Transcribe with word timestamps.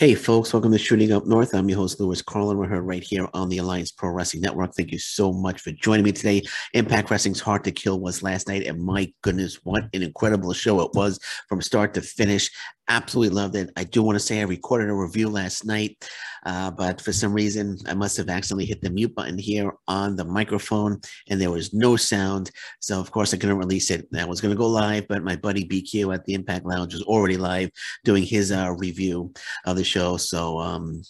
Hey, 0.00 0.14
folks, 0.14 0.52
welcome 0.52 0.70
to 0.70 0.78
Shooting 0.78 1.10
Up 1.10 1.26
North. 1.26 1.52
I'm 1.52 1.68
your 1.68 1.78
host, 1.78 1.98
Lewis 1.98 2.22
Carlin. 2.22 2.56
We're 2.56 2.68
here 2.68 2.82
right 2.82 3.02
here 3.02 3.26
on 3.34 3.48
the 3.48 3.58
Alliance 3.58 3.90
Pro 3.90 4.10
Wrestling 4.10 4.42
Network. 4.42 4.72
Thank 4.72 4.92
you 4.92 4.98
so 5.00 5.32
much 5.32 5.60
for 5.60 5.72
joining 5.72 6.04
me 6.04 6.12
today. 6.12 6.44
Impact 6.72 7.10
Wrestling's 7.10 7.40
Hard 7.40 7.64
to 7.64 7.72
Kill 7.72 7.98
was 7.98 8.22
last 8.22 8.46
night, 8.46 8.64
and 8.64 8.80
my 8.80 9.12
goodness, 9.22 9.58
what 9.64 9.82
an 9.92 10.04
incredible 10.04 10.52
show 10.52 10.82
it 10.82 10.92
was 10.94 11.18
from 11.48 11.60
start 11.60 11.94
to 11.94 12.00
finish. 12.00 12.48
Absolutely 12.90 13.34
loved 13.34 13.54
it. 13.54 13.70
I 13.76 13.84
do 13.84 14.02
want 14.02 14.16
to 14.16 14.24
say 14.24 14.40
I 14.40 14.44
recorded 14.44 14.88
a 14.88 14.94
review 14.94 15.28
last 15.28 15.66
night, 15.66 16.08
uh, 16.46 16.70
but 16.70 17.02
for 17.02 17.12
some 17.12 17.34
reason, 17.34 17.76
I 17.86 17.92
must 17.92 18.16
have 18.16 18.30
accidentally 18.30 18.64
hit 18.64 18.80
the 18.80 18.88
mute 18.88 19.14
button 19.14 19.36
here 19.36 19.72
on 19.88 20.16
the 20.16 20.24
microphone, 20.24 20.98
and 21.28 21.38
there 21.38 21.50
was 21.50 21.74
no 21.74 21.96
sound. 21.96 22.50
So, 22.80 22.98
of 22.98 23.10
course, 23.10 23.34
I 23.34 23.36
couldn't 23.36 23.58
release 23.58 23.90
it. 23.90 24.08
I 24.16 24.24
was 24.24 24.40
going 24.40 24.54
to 24.54 24.58
go 24.58 24.66
live, 24.66 25.06
but 25.06 25.22
my 25.22 25.36
buddy 25.36 25.66
BQ 25.66 26.14
at 26.14 26.24
the 26.24 26.32
Impact 26.32 26.64
Lounge 26.64 26.94
was 26.94 27.02
already 27.02 27.36
live 27.36 27.70
doing 28.04 28.22
his 28.22 28.52
uh, 28.52 28.74
review 28.78 29.34
of 29.66 29.76
the 29.76 29.84
show. 29.84 30.16
So, 30.16 30.58
um, 30.58 31.02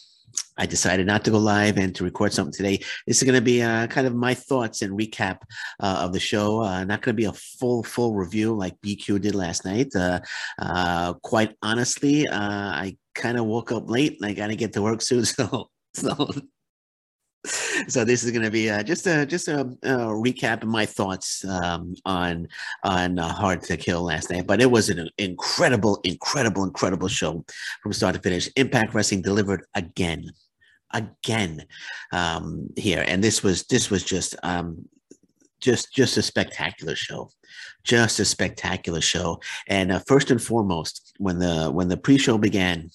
I 0.56 0.66
decided 0.66 1.06
not 1.06 1.24
to 1.24 1.30
go 1.30 1.38
live 1.38 1.78
and 1.78 1.94
to 1.94 2.04
record 2.04 2.32
something 2.32 2.52
today. 2.52 2.78
This 3.06 3.18
is 3.18 3.22
going 3.22 3.34
to 3.34 3.40
be 3.40 3.62
uh, 3.62 3.86
kind 3.86 4.06
of 4.06 4.14
my 4.14 4.34
thoughts 4.34 4.82
and 4.82 4.98
recap 4.98 5.38
uh, 5.80 6.00
of 6.04 6.12
the 6.12 6.20
show. 6.20 6.62
Uh, 6.62 6.84
not 6.84 7.02
going 7.02 7.14
to 7.14 7.20
be 7.20 7.26
a 7.26 7.32
full, 7.32 7.82
full 7.82 8.14
review 8.14 8.54
like 8.54 8.80
BQ 8.80 9.20
did 9.20 9.34
last 9.34 9.64
night. 9.64 9.94
Uh, 9.94 10.20
uh, 10.60 11.14
quite 11.14 11.56
honestly, 11.62 12.26
uh, 12.26 12.38
I 12.38 12.96
kind 13.14 13.38
of 13.38 13.46
woke 13.46 13.72
up 13.72 13.88
late 13.88 14.18
and 14.20 14.26
I 14.26 14.34
got 14.34 14.48
to 14.48 14.56
get 14.56 14.72
to 14.74 14.82
work 14.82 15.02
soon. 15.02 15.24
So, 15.38 15.70
so, 15.94 16.30
so 17.88 18.04
this 18.04 18.24
is 18.24 18.30
going 18.30 18.44
to 18.44 18.50
be 18.50 18.66
just 18.84 19.06
a 19.06 19.24
just 19.24 19.48
a, 19.48 19.60
a, 19.60 19.96
recap 20.08 20.62
of 20.62 20.68
my 20.68 20.84
thoughts 20.84 21.44
um, 21.44 21.94
on 22.04 22.48
on 22.82 23.16
Hard 23.16 23.62
to 23.62 23.76
Kill 23.76 24.02
last 24.02 24.30
night. 24.30 24.46
But 24.46 24.60
it 24.60 24.70
was 24.70 24.88
an 24.88 25.08
incredible, 25.18 26.00
incredible, 26.04 26.64
incredible 26.64 27.08
show 27.08 27.44
from 27.82 27.92
start 27.92 28.14
to 28.16 28.20
finish. 28.20 28.48
Impact 28.56 28.92
Wrestling 28.92 29.22
delivered 29.22 29.64
again 29.74 30.30
again 30.92 31.64
um, 32.12 32.68
here, 32.76 33.04
and 33.06 33.22
this 33.22 33.42
was 33.42 33.64
this 33.64 33.90
was 33.90 34.02
just 34.02 34.34
um, 34.42 34.88
just 35.60 35.92
just 35.92 36.16
a 36.16 36.22
spectacular 36.22 36.96
show, 36.96 37.30
just 37.84 38.20
a 38.20 38.24
spectacular 38.24 39.00
show. 39.00 39.40
And 39.68 39.92
uh, 39.92 40.00
first 40.06 40.30
and 40.30 40.42
foremost, 40.42 41.14
when 41.18 41.38
the 41.38 41.70
when 41.70 41.88
the 41.88 41.96
pre-show 41.96 42.38
began, 42.38 42.90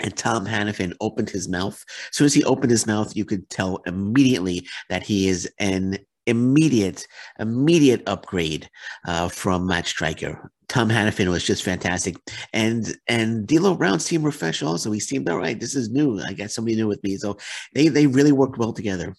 and 0.00 0.16
Tom 0.16 0.46
Hannifan 0.46 0.94
opened 1.00 1.30
his 1.30 1.48
mouth. 1.48 1.84
As 2.10 2.16
soon 2.16 2.26
as 2.26 2.34
he 2.34 2.44
opened 2.44 2.70
his 2.70 2.86
mouth, 2.86 3.16
you 3.16 3.24
could 3.24 3.48
tell 3.50 3.80
immediately 3.86 4.66
that 4.88 5.02
he 5.02 5.28
is 5.28 5.50
an 5.58 5.98
immediate, 6.26 7.06
immediate 7.38 8.02
upgrade 8.06 8.68
uh, 9.06 9.28
from 9.28 9.66
Matt 9.66 9.86
Striker. 9.86 10.50
Tom 10.68 10.88
Hannifan 10.88 11.28
was 11.28 11.44
just 11.44 11.62
fantastic, 11.62 12.16
and 12.52 12.96
and 13.06 13.46
D'Lo 13.46 13.74
Brown 13.76 14.00
seemed 14.00 14.24
refreshed. 14.24 14.62
Also, 14.62 14.90
he 14.90 15.00
seemed 15.00 15.28
all 15.28 15.38
right. 15.38 15.60
This 15.60 15.76
is 15.76 15.90
new. 15.90 16.18
I 16.20 16.32
got 16.32 16.50
somebody 16.50 16.76
new 16.76 16.88
with 16.88 17.04
me, 17.04 17.16
so 17.16 17.36
they 17.74 17.88
they 17.88 18.06
really 18.06 18.32
worked 18.32 18.58
well 18.58 18.72
together 18.72 19.14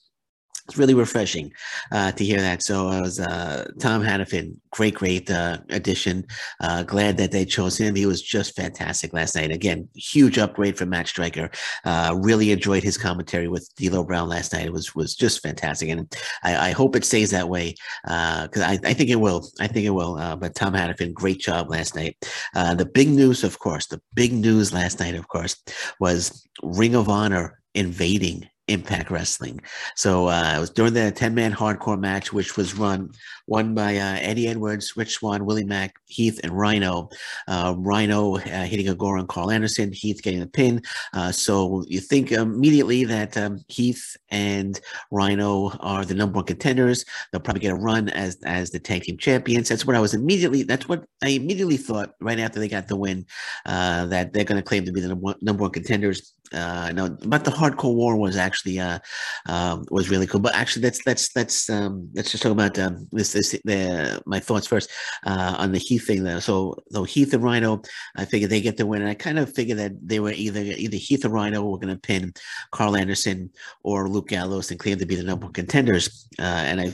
it's 0.67 0.77
really 0.77 0.95
refreshing 0.95 1.53
uh, 1.91 2.11
to 2.13 2.25
hear 2.25 2.41
that. 2.41 2.63
So 2.63 2.87
I 2.87 2.99
was 2.99 3.19
uh, 3.19 3.69
Tom 3.79 4.01
Hannifan, 4.01 4.57
great, 4.71 4.95
great 4.95 5.29
uh, 5.29 5.59
addition. 5.69 6.25
Uh, 6.59 6.81
glad 6.81 7.17
that 7.17 7.31
they 7.31 7.45
chose 7.45 7.77
him. 7.77 7.93
He 7.93 8.07
was 8.07 8.21
just 8.21 8.55
fantastic 8.55 9.13
last 9.13 9.35
night. 9.35 9.51
Again, 9.51 9.87
huge 9.95 10.39
upgrade 10.39 10.77
from 10.77 10.89
Matt 10.89 11.07
Striker. 11.07 11.51
Uh, 11.83 12.15
really 12.19 12.51
enjoyed 12.51 12.83
his 12.83 12.97
commentary 12.97 13.47
with 13.47 13.69
D'Lo 13.75 14.03
Brown 14.03 14.27
last 14.27 14.53
night. 14.53 14.65
It 14.65 14.73
was 14.73 14.95
was 14.95 15.15
just 15.15 15.43
fantastic, 15.43 15.89
and 15.89 16.11
I, 16.43 16.69
I 16.69 16.71
hope 16.71 16.95
it 16.95 17.05
stays 17.05 17.29
that 17.31 17.49
way 17.49 17.75
because 18.03 18.61
uh, 18.61 18.67
I, 18.67 18.79
I, 18.83 18.93
think 18.93 19.09
it 19.09 19.19
will. 19.19 19.47
I 19.59 19.67
think 19.67 19.85
it 19.85 19.91
will. 19.91 20.15
but 20.37 20.55
Tom 20.55 20.73
Hannifan, 20.73 21.13
great 21.13 21.39
job 21.39 21.69
last 21.69 21.95
night. 21.95 22.17
the 22.53 22.89
big 22.91 23.09
news, 23.09 23.43
of 23.43 23.59
course, 23.59 23.85
the 23.87 24.01
big 24.15 24.33
news 24.33 24.73
last 24.73 24.99
night, 24.99 25.15
of 25.15 25.27
course, 25.27 25.61
was 25.99 26.47
Ring 26.63 26.95
of 26.95 27.07
Honor 27.07 27.61
invading 27.75 28.49
Impact 28.67 29.11
Wrestling. 29.11 29.61
So 29.95 30.27
uh, 30.27 30.53
it 30.57 30.59
was 30.59 30.69
during 30.71 30.93
the 30.93 31.11
10 31.11 31.35
man 31.35 31.53
hardcore 31.53 31.99
match, 31.99 32.33
which 32.33 32.57
was 32.57 32.75
run 32.75 33.11
won 33.47 33.75
by 33.75 33.97
uh, 33.97 34.17
Eddie 34.21 34.47
Edwards, 34.47 34.97
Rich 34.97 35.13
Swann, 35.13 35.45
Willie 35.45 35.63
Mack, 35.63 35.95
Heath, 36.05 36.39
and 36.43 36.51
Rhino. 36.51 37.09
Uh, 37.47 37.75
Rhino 37.77 38.37
uh, 38.37 38.63
hitting 38.63 38.89
a 38.89 38.95
gore 38.95 39.17
on 39.17 39.27
Karl 39.27 39.51
Anderson, 39.51 39.91
Heath 39.91 40.21
getting 40.23 40.39
the 40.39 40.47
pin. 40.47 40.81
Uh, 41.13 41.31
so 41.31 41.83
you 41.87 41.99
think 41.99 42.31
immediately 42.31 43.03
that 43.05 43.37
um, 43.37 43.63
Heath 43.67 44.17
and 44.29 44.79
Rhino 45.11 45.69
are 45.79 46.05
the 46.05 46.15
number 46.15 46.37
one 46.37 46.45
contenders. 46.45 47.05
They'll 47.31 47.41
probably 47.41 47.61
get 47.61 47.71
a 47.71 47.75
run 47.75 48.09
as 48.09 48.37
as 48.45 48.71
the 48.71 48.79
tag 48.79 49.03
team 49.03 49.17
champions. 49.17 49.69
That's 49.69 49.85
what 49.85 49.95
I 49.95 49.99
was 49.99 50.13
immediately. 50.13 50.63
That's 50.63 50.89
what 50.89 51.05
I 51.23 51.29
immediately 51.29 51.77
thought 51.77 52.15
right 52.19 52.39
after 52.39 52.59
they 52.59 52.67
got 52.67 52.87
the 52.87 52.95
win 52.95 53.25
uh, 53.65 54.07
that 54.07 54.33
they're 54.33 54.43
going 54.43 54.61
to 54.61 54.67
claim 54.67 54.85
to 54.85 54.91
be 54.91 55.01
the 55.01 55.35
number 55.41 55.61
one 55.61 55.71
contenders. 55.71 56.33
Uh, 56.53 56.91
no, 56.93 57.09
but 57.25 57.43
the 57.43 57.51
hardcore 57.51 57.95
war 57.95 58.15
was 58.15 58.37
actually 58.37 58.79
uh, 58.79 58.99
um, 59.47 59.85
was 59.89 60.09
really 60.09 60.27
cool. 60.27 60.39
But 60.39 60.55
actually, 60.55 60.83
let's 60.83 61.05
let's 61.05 61.35
let's 61.35 61.69
um, 61.69 62.09
let's 62.13 62.31
just 62.31 62.43
talk 62.43 62.51
about 62.51 62.77
um, 62.77 63.07
this 63.11 63.33
this 63.33 63.51
the 63.63 64.21
my 64.25 64.39
thoughts 64.39 64.67
first 64.67 64.89
uh, 65.25 65.55
on 65.57 65.71
the 65.71 65.79
Heath 65.79 66.05
thing. 66.07 66.23
Though, 66.23 66.39
so 66.39 66.75
though 66.91 67.03
Heath 67.03 67.33
and 67.33 67.43
Rhino, 67.43 67.81
I 68.15 68.25
figured 68.25 68.51
they 68.51 68.61
get 68.61 68.77
the 68.77 68.85
win, 68.85 69.01
and 69.01 69.09
I 69.09 69.15
kind 69.15 69.39
of 69.39 69.53
figured 69.53 69.79
that 69.79 69.93
they 70.07 70.19
were 70.19 70.31
either 70.31 70.61
either 70.61 70.97
Heath 70.97 71.25
or 71.25 71.29
Rhino 71.29 71.63
were 71.63 71.79
going 71.79 71.93
to 71.93 71.99
pin 71.99 72.33
Karl 72.71 72.95
Anderson 72.95 73.49
or 73.83 74.07
Luke 74.07 74.29
Gallows 74.29 74.71
and 74.71 74.79
claim 74.79 74.99
to 74.99 75.05
be 75.05 75.15
the 75.15 75.23
number 75.23 75.45
one 75.45 75.53
contenders. 75.53 76.27
Uh, 76.39 76.43
and 76.43 76.81
I 76.81 76.93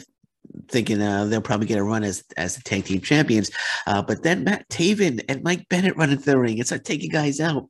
thinking 0.67 1.01
uh, 1.01 1.25
they'll 1.25 1.41
probably 1.41 1.67
get 1.67 1.77
a 1.77 1.83
run 1.83 2.03
as 2.03 2.23
as 2.37 2.55
the 2.55 2.61
tag 2.63 2.85
team 2.85 3.01
champions. 3.01 3.51
Uh, 3.87 4.01
but 4.01 4.23
then 4.23 4.43
Matt 4.43 4.67
Taven 4.69 5.23
and 5.29 5.43
Mike 5.43 5.67
Bennett 5.69 5.97
run 5.97 6.11
into 6.11 6.25
the 6.25 6.37
ring 6.37 6.57
and 6.57 6.65
start 6.65 6.85
taking 6.85 7.09
guys 7.09 7.39
out 7.39 7.69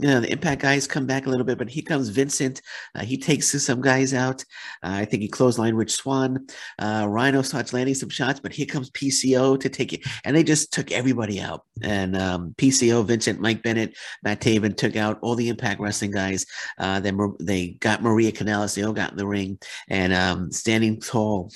you 0.00 0.08
know, 0.08 0.20
the 0.20 0.32
impact 0.32 0.62
guys 0.62 0.86
come 0.86 1.04
back 1.04 1.26
a 1.26 1.28
little 1.28 1.44
bit, 1.44 1.58
but 1.58 1.68
here 1.68 1.82
comes 1.82 2.08
Vincent. 2.08 2.62
Uh, 2.94 3.02
he 3.02 3.18
takes 3.18 3.50
some 3.62 3.82
guys 3.82 4.14
out. 4.14 4.42
Uh, 4.82 4.96
I 4.96 5.04
think 5.04 5.22
he 5.22 5.28
clotheslined 5.28 5.76
Rich 5.76 5.92
Swann. 5.92 6.46
Uh, 6.78 7.06
Rhino 7.06 7.42
starts 7.42 7.74
landing 7.74 7.94
some 7.94 8.08
shots, 8.08 8.40
but 8.40 8.52
here 8.52 8.64
comes 8.64 8.90
PCO 8.90 9.60
to 9.60 9.68
take 9.68 9.92
it. 9.92 10.00
And 10.24 10.34
they 10.34 10.42
just 10.42 10.72
took 10.72 10.90
everybody 10.90 11.38
out. 11.38 11.66
And 11.82 12.16
um, 12.16 12.54
PCO, 12.56 13.04
Vincent, 13.04 13.40
Mike 13.40 13.62
Bennett, 13.62 13.94
Matt 14.22 14.40
Taven 14.40 14.74
took 14.74 14.96
out 14.96 15.18
all 15.20 15.34
the 15.34 15.50
impact 15.50 15.80
wrestling 15.80 16.12
guys. 16.12 16.46
Uh, 16.78 17.00
then 17.00 17.18
they 17.38 17.72
got 17.80 18.02
Maria 18.02 18.32
Kanellis. 18.32 18.74
They 18.74 18.82
all 18.82 18.94
got 18.94 19.10
in 19.10 19.18
the 19.18 19.26
ring 19.26 19.58
and 19.88 20.14
um, 20.14 20.50
standing 20.50 20.98
tall 20.98 21.50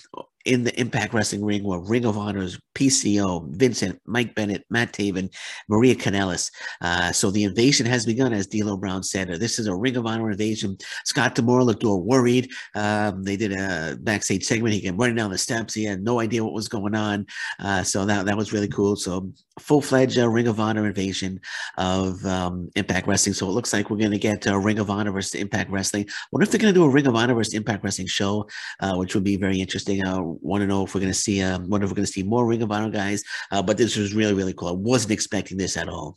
in 0.44 0.65
the 0.65 0.78
Impact 0.78 1.15
Wrestling 1.15 1.44
ring 1.44 1.65
were 1.65 1.81
Ring 1.81 2.05
of 2.05 2.19
Honor's 2.19 2.59
PCO, 2.75 3.49
Vincent, 3.50 4.00
Mike 4.06 4.34
Bennett, 4.34 4.65
Matt 4.69 4.93
Taven, 4.93 5.34
Maria 5.69 5.94
Kanellis. 5.94 6.50
Uh, 6.81 7.12
so 7.12 7.31
the 7.31 7.44
invasion 7.44 7.87
has 7.87 8.05
begun, 8.05 8.32
as 8.32 8.47
D'Lo 8.47 8.77
Brown 8.77 9.03
said. 9.03 9.28
This 9.28 9.59
is 9.59 9.66
a 9.66 9.75
Ring 9.75 9.97
of 9.97 10.06
Honor 10.06 10.31
invasion. 10.31 10.77
Scott 11.05 11.34
D'Amore 11.34 11.65
looked 11.65 11.84
all 11.84 12.03
worried. 12.03 12.50
Um, 12.75 13.22
they 13.22 13.37
did 13.37 13.53
a 13.53 13.97
backstage 14.00 14.44
segment. 14.44 14.75
He 14.75 14.81
came 14.81 14.97
running 14.97 15.16
down 15.16 15.31
the 15.31 15.38
steps. 15.38 15.75
He 15.75 15.84
had 15.84 16.03
no 16.03 16.21
idea 16.21 16.44
what 16.44 16.53
was 16.53 16.69
going 16.69 16.94
on. 16.94 17.26
Uh, 17.59 17.82
so 17.82 18.05
that, 18.05 18.26
that 18.26 18.37
was 18.37 18.53
really 18.53 18.69
cool. 18.69 18.97
So 18.97 19.32
full-fledged 19.59 20.19
uh, 20.19 20.28
Ring 20.28 20.49
of 20.49 20.61
Honor 20.61 20.87
invasion 20.87 21.41
of 21.78 22.25
um, 22.26 22.71
Impact 22.75 23.06
Wrestling. 23.06 23.34
So 23.34 23.49
it 23.49 23.53
looks 23.53 23.72
like 23.72 23.88
we're 23.88 23.97
going 23.97 24.11
to 24.11 24.19
get 24.19 24.47
a 24.47 24.59
Ring 24.59 24.78
of 24.78 24.91
Honor 24.91 25.12
versus 25.12 25.41
Impact 25.41 25.71
Wrestling. 25.71 26.06
wonder 26.32 26.43
if 26.43 26.50
they're 26.50 26.61
going 26.61 26.75
to 26.75 26.78
do 26.78 26.84
a 26.84 26.88
Ring 26.88 27.06
of 27.06 27.15
Honor 27.15 27.34
versus 27.34 27.55
Impact 27.55 27.84
Wrestling 27.84 28.09
show, 28.09 28.49
uh, 28.81 28.94
which 28.97 29.15
would 29.15 29.25
be 29.25 29.37
very 29.37 29.61
interesting. 29.61 30.05
Want 30.42 30.62
to 30.62 30.66
know 30.66 30.84
if 30.84 30.94
we're 30.94 31.00
going 31.00 31.12
to 31.12 31.18
see, 31.18 31.42
um, 31.42 31.68
wonder 31.68 31.84
if 31.84 31.90
we're 31.90 31.96
going 31.96 32.06
to 32.06 32.12
see 32.12 32.22
more 32.22 32.46
Ring 32.46 32.62
of 32.62 32.70
Honor 32.70 32.90
guys. 32.90 33.22
Uh, 33.50 33.62
but 33.62 33.76
this 33.76 33.96
was 33.96 34.14
really, 34.14 34.34
really 34.34 34.54
cool. 34.54 34.68
I 34.68 34.72
wasn't 34.72 35.12
expecting 35.12 35.56
this 35.56 35.76
at 35.76 35.88
all. 35.88 36.16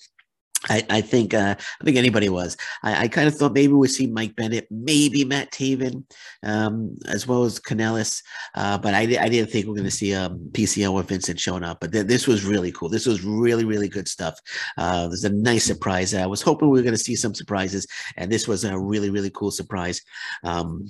I, 0.69 0.83
I 0.89 1.01
think 1.01 1.33
uh, 1.33 1.55
I 1.59 1.83
think 1.83 1.97
anybody 1.97 2.29
was. 2.29 2.57
I, 2.81 3.03
I 3.03 3.07
kind 3.07 3.27
of 3.27 3.35
thought 3.35 3.53
maybe 3.53 3.73
we'd 3.73 3.89
see 3.89 4.07
Mike 4.07 4.35
Bennett, 4.35 4.67
maybe 4.71 5.23
Matt 5.23 5.51
Taven, 5.51 6.03
um, 6.43 6.97
as 7.07 7.27
well 7.27 7.43
as 7.43 7.59
Kanellis, 7.59 8.23
uh, 8.55 8.77
but 8.77 8.93
I, 8.93 9.01
I 9.01 9.29
didn't 9.29 9.51
think 9.51 9.65
we 9.65 9.71
are 9.71 9.75
going 9.75 9.85
to 9.85 9.91
see 9.91 10.15
um, 10.15 10.39
PCO 10.53 10.93
or 10.93 11.03
Vincent 11.03 11.39
showing 11.39 11.63
up. 11.63 11.79
But 11.79 11.91
th- 11.91 12.07
this 12.07 12.27
was 12.27 12.43
really 12.43 12.71
cool. 12.71 12.89
This 12.89 13.05
was 13.05 13.23
really 13.23 13.65
really 13.65 13.87
good 13.87 14.07
stuff. 14.07 14.39
Uh, 14.77 15.07
was 15.09 15.23
a 15.23 15.29
nice 15.29 15.63
surprise. 15.63 16.13
I 16.13 16.25
was 16.25 16.41
hoping 16.41 16.69
we 16.69 16.79
were 16.79 16.83
going 16.83 16.95
to 16.95 17.03
see 17.03 17.15
some 17.15 17.35
surprises, 17.35 17.85
and 18.17 18.31
this 18.31 18.47
was 18.47 18.63
a 18.63 18.77
really 18.77 19.11
really 19.11 19.29
cool 19.29 19.51
surprise. 19.51 20.01
Um, 20.43 20.89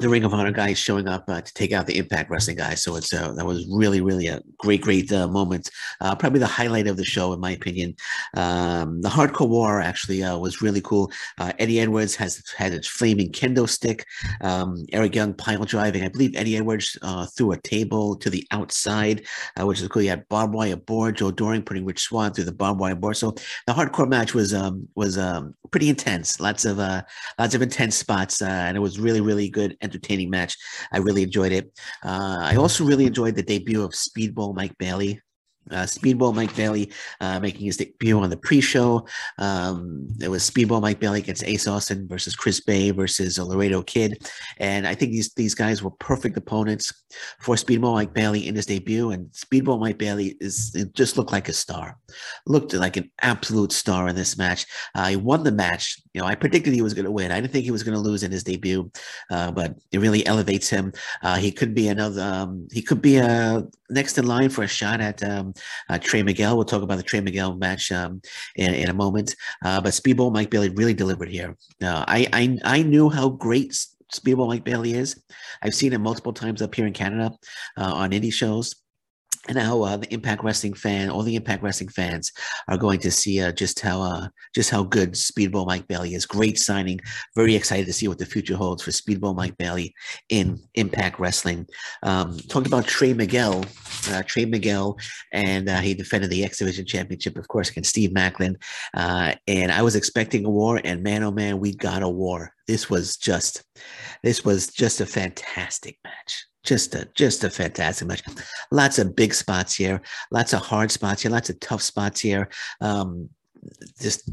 the 0.00 0.08
Ring 0.08 0.24
of 0.24 0.32
Honor 0.32 0.52
guys 0.52 0.78
showing 0.78 1.08
up 1.08 1.24
uh, 1.28 1.42
to 1.42 1.54
take 1.54 1.72
out 1.72 1.86
the 1.86 1.98
Impact 1.98 2.30
Wrestling 2.30 2.56
guys, 2.56 2.82
so 2.82 2.96
it's 2.96 3.12
uh, 3.12 3.32
that 3.32 3.44
was 3.44 3.66
really 3.70 4.00
really 4.00 4.28
a 4.28 4.40
great 4.58 4.80
great 4.80 5.12
uh, 5.12 5.28
moment. 5.28 5.70
Probably 6.00 6.40
the 6.40 6.46
highlight 6.46 6.86
of 6.86 6.96
the 6.96 7.04
show, 7.04 7.34
in 7.34 7.40
my 7.40 7.50
opinion. 7.50 7.94
Uh, 8.34 8.77
um, 8.78 9.02
the 9.02 9.08
Hardcore 9.08 9.48
War 9.48 9.80
actually 9.80 10.22
uh, 10.22 10.36
was 10.38 10.62
really 10.62 10.80
cool. 10.80 11.10
Uh, 11.38 11.52
Eddie 11.58 11.80
Edwards 11.80 12.14
has 12.16 12.42
had 12.56 12.72
a 12.72 12.82
flaming 12.82 13.30
kendo 13.32 13.68
stick. 13.68 14.04
Um, 14.40 14.84
Eric 14.92 15.14
Young 15.14 15.34
pile 15.34 15.64
driving. 15.64 16.04
I 16.04 16.08
believe 16.08 16.36
Eddie 16.36 16.56
Edwards 16.56 16.96
uh, 17.02 17.26
threw 17.26 17.52
a 17.52 17.60
table 17.60 18.16
to 18.16 18.30
the 18.30 18.46
outside, 18.50 19.26
uh, 19.58 19.66
which 19.66 19.80
is 19.80 19.88
cool. 19.88 20.02
You 20.02 20.10
had 20.10 20.28
barbed 20.28 20.54
wire 20.54 20.76
board. 20.76 21.16
Joe 21.16 21.30
Doering 21.30 21.62
putting 21.62 21.84
Rich 21.84 22.02
Swann 22.02 22.32
through 22.32 22.44
the 22.44 22.52
barbed 22.52 22.80
wire 22.80 22.94
board. 22.94 23.16
So 23.16 23.32
the 23.66 23.72
hardcore 23.72 24.08
match 24.08 24.34
was 24.34 24.54
um, 24.54 24.88
was 24.94 25.18
um, 25.18 25.54
pretty 25.70 25.88
intense. 25.88 26.40
Lots 26.40 26.64
of 26.64 26.78
uh, 26.78 27.02
lots 27.38 27.54
of 27.54 27.62
intense 27.62 27.96
spots, 27.96 28.42
uh, 28.42 28.46
and 28.46 28.76
it 28.76 28.80
was 28.80 28.98
really 28.98 29.20
really 29.20 29.48
good, 29.48 29.76
entertaining 29.82 30.30
match. 30.30 30.56
I 30.92 30.98
really 30.98 31.22
enjoyed 31.22 31.52
it. 31.52 31.72
I 32.02 32.56
also 32.56 32.84
really 32.84 33.06
enjoyed 33.06 33.34
the 33.34 33.42
debut 33.42 33.82
of 33.82 33.92
Speedball 33.92 34.54
Mike 34.54 34.76
Bailey 34.78 35.20
uh, 35.70 35.84
Speedball 35.84 36.34
Mike 36.34 36.54
Bailey 36.54 36.90
uh, 37.20 37.40
making 37.40 37.66
his 37.66 37.76
debut 37.76 38.18
on 38.18 38.30
the 38.30 38.36
pre-show. 38.36 39.06
Um, 39.38 40.08
it 40.20 40.28
was 40.28 40.48
Speedball 40.48 40.80
Mike 40.80 41.00
Bailey 41.00 41.20
against 41.20 41.44
Ace 41.44 41.66
Austin 41.66 42.08
versus 42.08 42.36
Chris 42.36 42.60
Bey 42.60 42.90
versus 42.90 43.38
Laredo 43.38 43.82
Kid, 43.82 44.28
and 44.58 44.86
I 44.86 44.94
think 44.94 45.12
these 45.12 45.32
these 45.34 45.54
guys 45.54 45.82
were 45.82 45.90
perfect 45.90 46.36
opponents 46.36 46.92
for 47.40 47.54
Speedball 47.54 47.94
Mike 47.94 48.12
Bailey 48.12 48.46
in 48.46 48.54
his 48.54 48.66
debut. 48.66 49.10
And 49.10 49.30
Speedball 49.30 49.80
Mike 49.80 49.98
Bailey 49.98 50.36
is 50.40 50.76
just 50.92 51.16
looked 51.16 51.32
like 51.32 51.48
a 51.48 51.52
star, 51.52 51.96
looked 52.46 52.74
like 52.74 52.96
an 52.96 53.10
absolute 53.22 53.72
star 53.72 54.08
in 54.08 54.16
this 54.16 54.36
match. 54.36 54.66
Uh, 54.94 55.08
he 55.08 55.16
won 55.16 55.44
the 55.44 55.52
match. 55.52 56.00
You 56.12 56.20
know, 56.20 56.26
I 56.26 56.34
predicted 56.34 56.74
he 56.74 56.82
was 56.82 56.94
going 56.94 57.04
to 57.04 57.10
win. 57.10 57.32
I 57.32 57.40
didn't 57.40 57.52
think 57.52 57.64
he 57.64 57.70
was 57.70 57.82
going 57.82 57.94
to 57.94 58.00
lose 58.00 58.22
in 58.22 58.32
his 58.32 58.44
debut, 58.44 58.90
uh, 59.30 59.50
but 59.52 59.76
it 59.92 59.98
really 59.98 60.26
elevates 60.26 60.68
him. 60.68 60.92
Uh, 61.22 61.36
he 61.36 61.52
could 61.52 61.74
be 61.74 61.88
another. 61.88 62.22
Um, 62.22 62.68
he 62.72 62.82
could 62.82 63.00
be 63.00 63.16
a 63.16 63.66
next 63.90 64.18
in 64.18 64.26
line 64.26 64.50
for 64.50 64.64
a 64.64 64.68
shot 64.68 65.00
at 65.00 65.22
um, 65.22 65.54
uh, 65.88 65.98
Trey 65.98 66.22
Miguel. 66.22 66.56
We'll 66.56 66.64
talk 66.64 66.82
about 66.82 66.96
the 66.96 67.02
Trey 67.02 67.20
Miguel 67.20 67.56
match 67.56 67.92
um, 67.92 68.20
in, 68.56 68.74
in, 68.74 68.88
a 68.88 68.94
moment. 68.94 69.34
Uh, 69.64 69.80
but 69.80 69.92
Speedball 69.92 70.32
Mike 70.32 70.50
Bailey 70.50 70.70
really 70.70 70.94
delivered 70.94 71.28
here. 71.28 71.56
Uh, 71.82 72.04
I, 72.06 72.28
I 72.32 72.58
I 72.64 72.82
knew 72.82 73.08
how 73.08 73.28
great 73.28 73.72
Speedball 74.12 74.48
Mike 74.48 74.64
Bailey 74.64 74.94
is. 74.94 75.22
I've 75.62 75.74
seen 75.74 75.92
him 75.92 76.02
multiple 76.02 76.32
times 76.32 76.62
up 76.62 76.74
here 76.74 76.86
in 76.86 76.92
Canada 76.92 77.32
uh, 77.76 77.92
on 77.94 78.10
indie 78.10 78.32
shows 78.32 78.74
and 79.48 79.58
how 79.58 79.82
uh, 79.82 79.96
the 79.96 80.12
Impact 80.12 80.42
Wrestling 80.42 80.74
fan, 80.74 81.08
all 81.10 81.22
the 81.22 81.36
Impact 81.36 81.62
Wrestling 81.62 81.88
fans 81.88 82.32
are 82.68 82.76
going 82.76 83.00
to 83.00 83.10
see 83.10 83.40
uh, 83.40 83.52
just 83.52 83.80
how 83.80 84.02
uh, 84.02 84.28
just 84.54 84.70
how 84.70 84.82
good 84.82 85.12
Speedball 85.12 85.66
Mike 85.66 85.86
Bailey 85.86 86.14
is. 86.14 86.26
Great 86.26 86.58
signing. 86.58 87.00
Very 87.34 87.54
excited 87.54 87.86
to 87.86 87.92
see 87.92 88.08
what 88.08 88.18
the 88.18 88.26
future 88.26 88.56
holds 88.56 88.82
for 88.82 88.90
Speedball 88.90 89.36
Mike 89.36 89.56
Bailey 89.56 89.94
in 90.28 90.60
Impact 90.74 91.18
Wrestling. 91.18 91.66
Um, 92.02 92.38
talking 92.48 92.66
about 92.68 92.86
Trey 92.86 93.12
Miguel, 93.14 93.64
uh, 94.10 94.22
Trey 94.26 94.44
Miguel, 94.44 94.98
and 95.32 95.68
uh, 95.68 95.78
he 95.78 95.94
defended 95.94 96.30
the 96.30 96.44
X 96.44 96.58
Division 96.58 96.86
Championship, 96.86 97.38
of 97.38 97.48
course, 97.48 97.70
against 97.70 97.90
Steve 97.90 98.10
Maclin. 98.10 98.56
Uh, 98.94 99.34
and 99.46 99.72
I 99.72 99.82
was 99.82 99.96
expecting 99.96 100.44
a 100.44 100.50
war, 100.50 100.80
and 100.84 101.02
man, 101.02 101.22
oh 101.22 101.30
man, 101.30 101.60
we 101.60 101.74
got 101.74 102.02
a 102.02 102.08
war. 102.08 102.52
This 102.68 102.88
was 102.88 103.16
just, 103.16 103.64
this 104.22 104.44
was 104.44 104.68
just 104.68 105.00
a 105.00 105.06
fantastic 105.06 105.98
match 106.04 106.44
just 106.64 106.94
a 106.94 107.08
just 107.14 107.44
a 107.44 107.50
fantastic 107.50 108.06
match. 108.06 108.22
Lots 108.70 108.98
of 108.98 109.16
big 109.16 109.32
spots 109.32 109.74
here, 109.74 110.02
lots 110.30 110.52
of 110.52 110.60
hard 110.60 110.90
spots 110.90 111.22
here, 111.22 111.30
lots 111.30 111.48
of 111.48 111.58
tough 111.60 111.80
spots 111.80 112.20
here. 112.20 112.50
Um, 112.82 113.30
just 114.00 114.30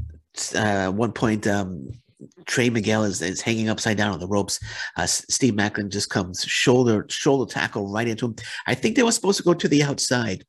uh, 0.56 0.92
one 0.92 1.14
point, 1.14 1.48
um, 1.48 1.88
Trey 2.46 2.70
Miguel 2.70 3.04
is, 3.04 3.22
is 3.22 3.42
hanging 3.42 3.70
upside 3.70 3.98
down 3.98 4.14
on 4.14 4.20
the 4.20 4.28
ropes. 4.28 4.60
Uh, 4.98 5.06
Steve 5.06 5.54
Maclin 5.54 5.90
just 5.90 6.10
comes 6.10 6.44
shoulder 6.44 7.06
shoulder 7.10 7.52
tackle 7.52 7.92
right 7.92 8.08
into 8.08 8.26
him. 8.26 8.36
I 8.68 8.76
think 8.76 8.96
they 8.96 9.04
were 9.04 9.12
supposed 9.12 9.38
to 9.38 9.44
go 9.44 9.54
to 9.54 9.68
the 9.68 9.84
outside, 9.84 10.44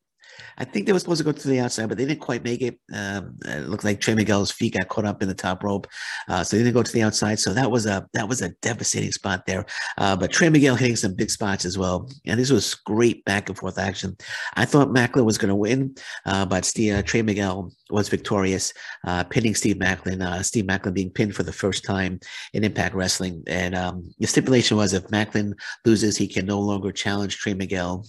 I 0.58 0.64
think 0.64 0.86
they 0.86 0.92
were 0.92 0.98
supposed 0.98 1.18
to 1.18 1.24
go 1.24 1.32
to 1.32 1.48
the 1.48 1.60
outside, 1.60 1.88
but 1.88 1.98
they 1.98 2.06
didn't 2.06 2.20
quite 2.20 2.44
make 2.44 2.62
it. 2.62 2.78
Um, 2.92 3.38
it 3.44 3.68
looked 3.68 3.84
like 3.84 4.00
Trey 4.00 4.14
Miguel's 4.14 4.50
feet 4.50 4.74
got 4.74 4.88
caught 4.88 5.04
up 5.04 5.22
in 5.22 5.28
the 5.28 5.34
top 5.34 5.62
rope, 5.62 5.86
uh, 6.28 6.42
so 6.42 6.56
they 6.56 6.62
didn't 6.62 6.74
go 6.74 6.82
to 6.82 6.92
the 6.92 7.02
outside. 7.02 7.38
So 7.38 7.52
that 7.52 7.70
was 7.70 7.86
a 7.86 8.08
that 8.14 8.28
was 8.28 8.42
a 8.42 8.50
devastating 8.62 9.12
spot 9.12 9.46
there. 9.46 9.66
Uh, 9.98 10.16
but 10.16 10.32
Trey 10.32 10.48
Miguel 10.48 10.76
hitting 10.76 10.96
some 10.96 11.14
big 11.14 11.30
spots 11.30 11.64
as 11.64 11.76
well, 11.76 12.10
and 12.26 12.40
this 12.40 12.50
was 12.50 12.74
great 12.74 13.24
back 13.24 13.48
and 13.48 13.58
forth 13.58 13.78
action. 13.78 14.16
I 14.54 14.64
thought 14.64 14.88
Maclin 14.88 15.24
was 15.24 15.38
going 15.38 15.50
to 15.50 15.54
win, 15.54 15.94
uh, 16.24 16.46
but 16.46 16.64
Steve, 16.64 16.94
uh, 16.94 17.02
Trey 17.02 17.22
Miguel 17.22 17.72
was 17.90 18.08
victorious, 18.08 18.72
uh, 19.06 19.24
pinning 19.24 19.54
Steve 19.54 19.76
Maclin. 19.76 20.22
Uh, 20.22 20.42
Steve 20.42 20.64
Maclin 20.64 20.94
being 20.94 21.10
pinned 21.10 21.34
for 21.34 21.42
the 21.42 21.52
first 21.52 21.84
time 21.84 22.18
in 22.52 22.64
Impact 22.64 22.94
Wrestling, 22.94 23.42
and 23.46 23.74
um, 23.74 24.10
the 24.18 24.26
stipulation 24.26 24.76
was 24.76 24.92
if 24.92 25.06
Maclin 25.08 25.52
loses, 25.84 26.16
he 26.16 26.26
can 26.26 26.46
no 26.46 26.60
longer 26.60 26.92
challenge 26.92 27.36
Trey 27.36 27.54
Miguel 27.54 28.04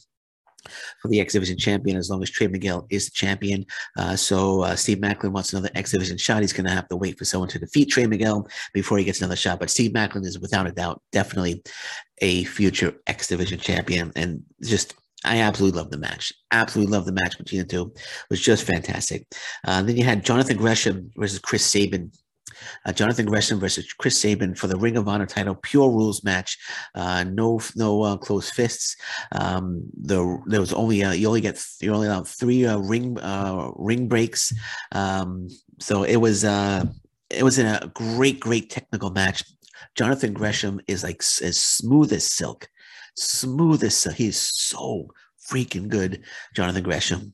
for 1.02 1.08
the 1.08 1.20
X 1.20 1.34
Division 1.34 1.58
champion 1.58 1.98
as 1.98 2.10
long 2.10 2.22
as 2.22 2.30
Trey 2.30 2.48
Miguel 2.48 2.86
is 2.90 3.06
the 3.06 3.12
champion. 3.12 3.66
Uh, 3.98 4.16
so 4.16 4.62
uh, 4.62 4.76
Steve 4.76 5.00
Maclin 5.00 5.32
wants 5.32 5.54
another 5.54 5.70
X 5.76 5.92
Division 5.92 6.18
shot. 6.18 6.42
He's 6.42 6.54
going 6.54 6.66
to 6.68 6.74
have 6.74 6.88
to 6.90 6.96
wait 6.96 7.18
for 7.18 7.26
someone 7.26 7.50
to 7.50 7.60
defeat 7.60 7.90
Trey 7.90 8.08
Miguel 8.08 8.48
before 8.74 8.98
he 8.98 9.04
gets 9.04 9.20
another 9.20 9.36
shot. 9.36 9.60
But 9.60 9.70
Steve 9.70 9.92
Maclin 9.92 10.26
is 10.26 10.40
without 10.40 10.68
a 10.68 10.72
doubt 10.72 11.02
definitely 11.12 11.64
a 12.20 12.44
future 12.46 12.96
X 13.08 13.28
Division 13.28 13.60
champion, 13.60 14.12
and 14.16 14.44
just. 14.64 14.94
I 15.26 15.40
absolutely 15.40 15.80
love 15.80 15.90
the 15.90 15.98
match. 15.98 16.32
Absolutely 16.52 16.94
love 16.94 17.06
the 17.06 17.12
match 17.12 17.40
between 17.40 17.62
the 17.62 17.68
two. 17.68 17.92
It 17.96 18.30
was 18.30 18.40
just 18.40 18.66
fantastic. 18.66 19.26
Uh, 19.66 19.82
then 19.82 19.98
you 19.98 20.04
had 20.04 20.24
Jonathan 20.24 20.58
Gresham 20.58 21.12
versus 21.18 21.40
Chris 21.40 21.66
Sabin 21.66 22.12
uh, 22.86 22.94
Jonathan 22.94 23.26
Gresham 23.26 23.60
versus 23.60 23.92
Chris 23.94 24.20
Sabin 24.20 24.56
for 24.56 24.68
the 24.68 24.78
Ring 24.78 24.98
of 24.98 25.08
Honor 25.08 25.26
title, 25.26 25.56
pure 25.56 25.90
rules 25.90 26.24
match. 26.24 26.58
Uh, 26.96 27.24
no, 27.24 27.60
no 27.76 28.04
uh, 28.04 28.18
closed 28.18 28.54
fists. 28.54 28.96
Um, 29.32 29.84
the 30.02 30.42
there 30.48 30.60
was 30.60 30.74
only 30.74 31.04
uh, 31.04 31.12
you 31.12 31.28
only 31.28 31.42
get 31.42 31.64
you 31.82 31.94
only 31.94 32.08
allowed 32.08 32.28
three 32.28 32.66
uh, 32.66 32.78
ring 32.78 33.20
uh, 33.20 33.72
ring 33.76 34.08
breaks. 34.08 34.54
Um, 34.92 35.48
so 35.80 36.04
it 36.04 36.18
was 36.18 36.44
it 36.44 37.44
was 37.44 37.60
a 37.60 37.92
great, 37.94 38.40
great 38.40 38.70
technical 38.70 39.10
match. 39.10 39.44
Jonathan 39.96 40.34
Gresham 40.34 40.80
is 40.88 41.04
like 41.04 41.20
as 41.20 41.60
smooth 41.60 42.14
as 42.14 42.26
silk, 42.26 42.70
smooth 43.16 43.84
as 43.84 43.96
silk. 43.96 44.16
He's 44.16 44.40
so 44.40 45.10
freaking 45.50 45.90
good, 45.90 46.24
Jonathan 46.56 46.84
Gresham. 46.84 47.34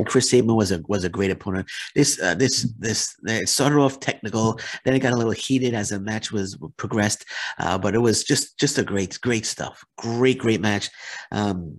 And 0.00 0.08
Chris 0.08 0.30
Sabin 0.30 0.54
was 0.56 0.72
a 0.72 0.82
was 0.88 1.04
a 1.04 1.10
great 1.10 1.30
opponent. 1.30 1.68
This 1.94 2.18
uh, 2.22 2.34
this 2.34 2.62
this 2.78 3.14
it 3.24 3.50
started 3.50 3.78
off 3.78 4.00
technical, 4.00 4.58
then 4.84 4.94
it 4.94 5.00
got 5.00 5.12
a 5.12 5.16
little 5.16 5.32
heated 5.32 5.74
as 5.74 5.90
the 5.90 6.00
match 6.00 6.32
was 6.32 6.56
progressed. 6.78 7.26
Uh, 7.58 7.76
but 7.76 7.94
it 7.94 7.98
was 7.98 8.24
just 8.24 8.58
just 8.58 8.78
a 8.78 8.82
great 8.82 9.20
great 9.20 9.44
stuff. 9.44 9.84
Great 9.98 10.38
great 10.38 10.62
match. 10.62 10.88
Um, 11.32 11.76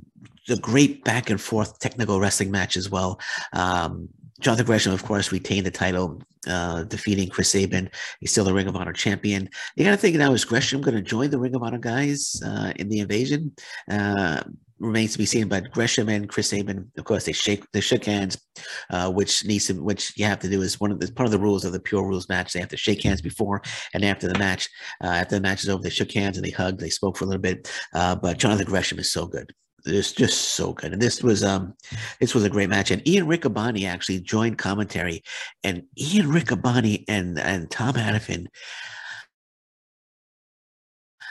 a 0.50 0.56
great 0.56 1.04
back 1.04 1.32
and 1.32 1.42
forth 1.42 1.80
technical 1.80 2.20
wrestling 2.20 2.52
match 2.52 2.78
as 2.78 2.92
well. 2.92 3.20
Um, 3.54 4.10
Jonathan 4.40 4.68
Gresham, 4.68 4.94
of 4.94 5.04
course, 5.04 5.32
retained 5.32 5.66
the 5.66 5.72
title, 5.72 6.22
uh, 6.48 6.84
defeating 6.84 7.30
Chris 7.30 7.50
Sabin. 7.50 7.90
He's 8.20 8.32
still 8.32 8.44
the 8.44 8.54
Ring 8.54 8.68
of 8.68 8.76
Honor 8.76 8.94
champion. 8.94 9.50
You 9.76 9.84
got 9.84 9.92
to 9.92 9.98
think 9.98 10.16
now, 10.16 10.34
is 10.34 10.46
Gresham 10.46 10.82
going 10.82 10.96
to 10.96 11.02
join 11.02 11.32
the 11.32 11.40
Ring 11.40 11.56
of 11.56 11.64
Honor 11.64 11.80
guys 11.80 12.40
uh, 12.46 12.74
in 12.76 12.90
the 12.90 13.00
invasion? 13.00 13.54
Uh, 13.90 14.44
remains 14.82 15.14
to 15.14 15.18
be 15.18 15.26
seen. 15.26 15.48
But 15.48 15.72
Gresham 15.72 16.10
and 16.10 16.28
Chris 16.28 16.50
Sabin, 16.50 16.92
of 16.98 17.06
course, 17.06 17.26
they 17.26 17.32
shake 17.32 17.64
they 17.72 17.82
shook 17.82 18.06
hands, 18.06 18.42
uh, 18.90 19.12
which 19.12 19.46
needs 19.46 19.68
to, 19.68 19.74
which 19.74 20.18
you 20.18 20.26
have 20.26 20.40
to 20.40 20.50
do 20.50 20.62
is 20.62 20.80
one 20.80 20.92
of 20.92 21.00
the 21.00 21.12
part 21.12 21.28
of 21.28 21.32
the 21.32 21.40
rules 21.40 21.66
of 21.66 21.74
the 21.74 21.80
pure 21.80 22.04
rules 22.04 22.28
match. 22.30 22.54
They 22.54 22.60
have 22.60 22.70
to 22.70 22.78
shake 22.78 23.04
hands 23.04 23.22
before 23.22 23.62
and 23.94 24.04
after 24.04 24.28
the 24.28 24.40
match. 24.40 24.68
Uh, 25.04 25.08
after 25.08 25.36
the 25.36 25.42
match 25.42 25.64
is 25.64 25.70
over, 25.70 25.84
they 25.84 25.90
shook 25.90 26.12
hands 26.12 26.38
and 26.38 26.46
they 26.46 26.52
hugged. 26.52 26.80
They 26.80 26.90
spoke 26.90 27.18
for 27.18 27.26
a 27.26 27.28
little 27.28 27.42
bit. 27.42 27.72
Uh, 27.94 28.16
but 28.16 28.38
Jonathan 28.38 28.66
Gresham 28.66 29.00
is 29.00 29.12
so 29.12 29.26
good. 29.26 29.54
It's 29.86 30.12
just 30.12 30.56
so 30.56 30.74
good. 30.74 30.94
And 30.94 31.02
this 31.02 31.24
was 31.24 31.44
um 31.44 31.74
this 32.20 32.36
was 32.36 32.44
a 32.44 32.50
great 32.50 32.70
match. 32.70 32.92
And 32.92 33.08
Ian 33.08 33.28
Riccaboni 33.28 33.88
actually 33.88 34.20
joined 34.20 34.58
commentary. 34.58 35.24
And 35.64 35.84
Ian 35.98 36.28
Riccaboni 36.28 37.06
and 37.08 37.40
and 37.40 37.70
Tom 37.72 37.94
Hannifan 37.94 38.48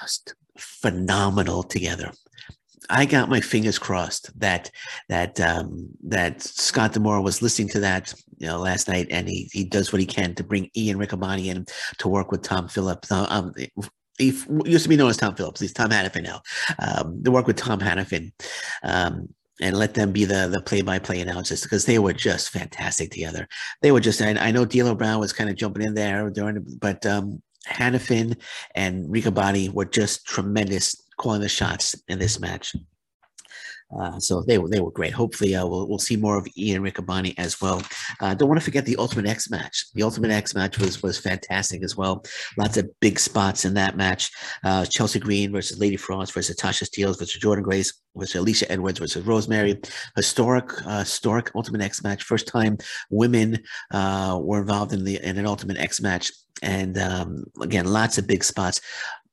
just 0.00 0.34
phenomenal 0.58 1.62
together. 1.62 2.12
I 2.90 3.06
got 3.06 3.28
my 3.28 3.40
fingers 3.40 3.78
crossed 3.78 4.38
that 4.40 4.70
that 5.08 5.40
um, 5.40 5.88
that 6.02 6.42
Scott 6.42 6.92
D'Amore 6.92 7.22
was 7.22 7.40
listening 7.40 7.68
to 7.68 7.80
that 7.80 8.12
you 8.38 8.46
know 8.46 8.58
last 8.58 8.88
night, 8.88 9.06
and 9.10 9.28
he 9.28 9.48
he 9.52 9.64
does 9.64 9.92
what 9.92 10.00
he 10.00 10.06
can 10.06 10.34
to 10.34 10.44
bring 10.44 10.70
Ian 10.76 10.98
Riccaboni 10.98 11.46
in 11.46 11.66
to 11.98 12.08
work 12.08 12.30
with 12.30 12.42
Tom 12.42 12.68
Phillips. 12.68 13.10
Uh, 13.10 13.26
um, 13.30 13.54
he 14.18 14.34
used 14.64 14.82
to 14.82 14.88
be 14.88 14.96
known 14.96 15.10
as 15.10 15.16
Tom 15.16 15.34
Phillips. 15.34 15.60
He's 15.60 15.72
Tom 15.72 15.90
Hannifan 15.90 16.24
now. 16.24 16.42
Um, 16.78 17.22
to 17.22 17.30
work 17.30 17.46
with 17.46 17.56
Tom 17.56 17.80
Hannifan. 17.80 18.32
Um, 18.82 19.28
and 19.62 19.76
let 19.76 19.94
them 19.94 20.10
be 20.10 20.24
the 20.24 20.48
the 20.48 20.62
play 20.62 20.80
by 20.82 20.98
play 20.98 21.20
announcers 21.20 21.62
because 21.62 21.84
they 21.84 21.98
were 21.98 22.14
just 22.14 22.50
fantastic 22.50 23.10
together. 23.10 23.46
They 23.82 23.92
were 23.92 24.00
just 24.00 24.20
I, 24.22 24.50
know 24.50 24.64
D'Lo 24.64 24.94
Brown 24.94 25.20
was 25.20 25.32
kind 25.32 25.50
of 25.50 25.56
jumping 25.56 25.82
in 25.82 25.94
there 25.94 26.30
during, 26.30 26.64
but 26.80 27.04
um, 27.04 27.42
Hannifan 27.68 28.40
and 28.74 29.06
Riccaboni 29.06 29.72
were 29.72 29.84
just 29.84 30.26
tremendous 30.26 30.96
calling 31.20 31.42
the 31.42 31.48
shots 31.48 31.94
in 32.08 32.18
this 32.18 32.40
match. 32.40 32.74
Uh, 33.98 34.20
so 34.20 34.42
they 34.42 34.58
were 34.58 34.68
they 34.68 34.80
were 34.80 34.90
great. 34.90 35.12
Hopefully, 35.12 35.56
uh, 35.56 35.66
we'll 35.66 35.88
we'll 35.88 35.98
see 35.98 36.16
more 36.16 36.38
of 36.38 36.46
Ian 36.56 36.82
Riccaboni 36.82 37.34
as 37.38 37.60
well. 37.60 37.82
Uh, 38.20 38.34
don't 38.34 38.48
want 38.48 38.60
to 38.60 38.64
forget 38.64 38.86
the 38.86 38.96
Ultimate 38.96 39.26
X 39.26 39.50
match. 39.50 39.86
The 39.94 40.04
Ultimate 40.04 40.30
X 40.30 40.54
match 40.54 40.78
was 40.78 41.02
was 41.02 41.18
fantastic 41.18 41.82
as 41.82 41.96
well. 41.96 42.24
Lots 42.56 42.76
of 42.76 42.88
big 43.00 43.18
spots 43.18 43.64
in 43.64 43.74
that 43.74 43.96
match. 43.96 44.30
Uh, 44.62 44.84
Chelsea 44.84 45.18
Green 45.18 45.50
versus 45.50 45.78
Lady 45.78 45.96
Frost 45.96 46.32
versus 46.32 46.56
Tasha 46.56 46.88
Steelz 46.88 47.18
versus 47.18 47.40
Jordynne 47.42 47.64
Grace 47.64 47.92
versus 48.14 48.40
Alisha 48.40 48.66
Edwards 48.68 49.00
versus 49.00 49.26
Rosemary. 49.26 49.80
Historic 50.14 50.70
uh, 50.86 51.00
historic 51.00 51.50
Ultimate 51.56 51.82
X 51.82 52.04
match. 52.04 52.22
First 52.22 52.46
time 52.46 52.78
women 53.10 53.58
uh, 53.92 54.38
were 54.40 54.60
involved 54.60 54.92
in 54.92 55.02
the 55.02 55.18
in 55.20 55.36
an 55.36 55.46
Ultimate 55.46 55.78
X 55.78 56.00
match. 56.00 56.30
And 56.62 56.98
um, 56.98 57.44
again, 57.62 57.86
lots 57.86 58.18
of 58.18 58.26
big 58.26 58.44
spots 58.44 58.82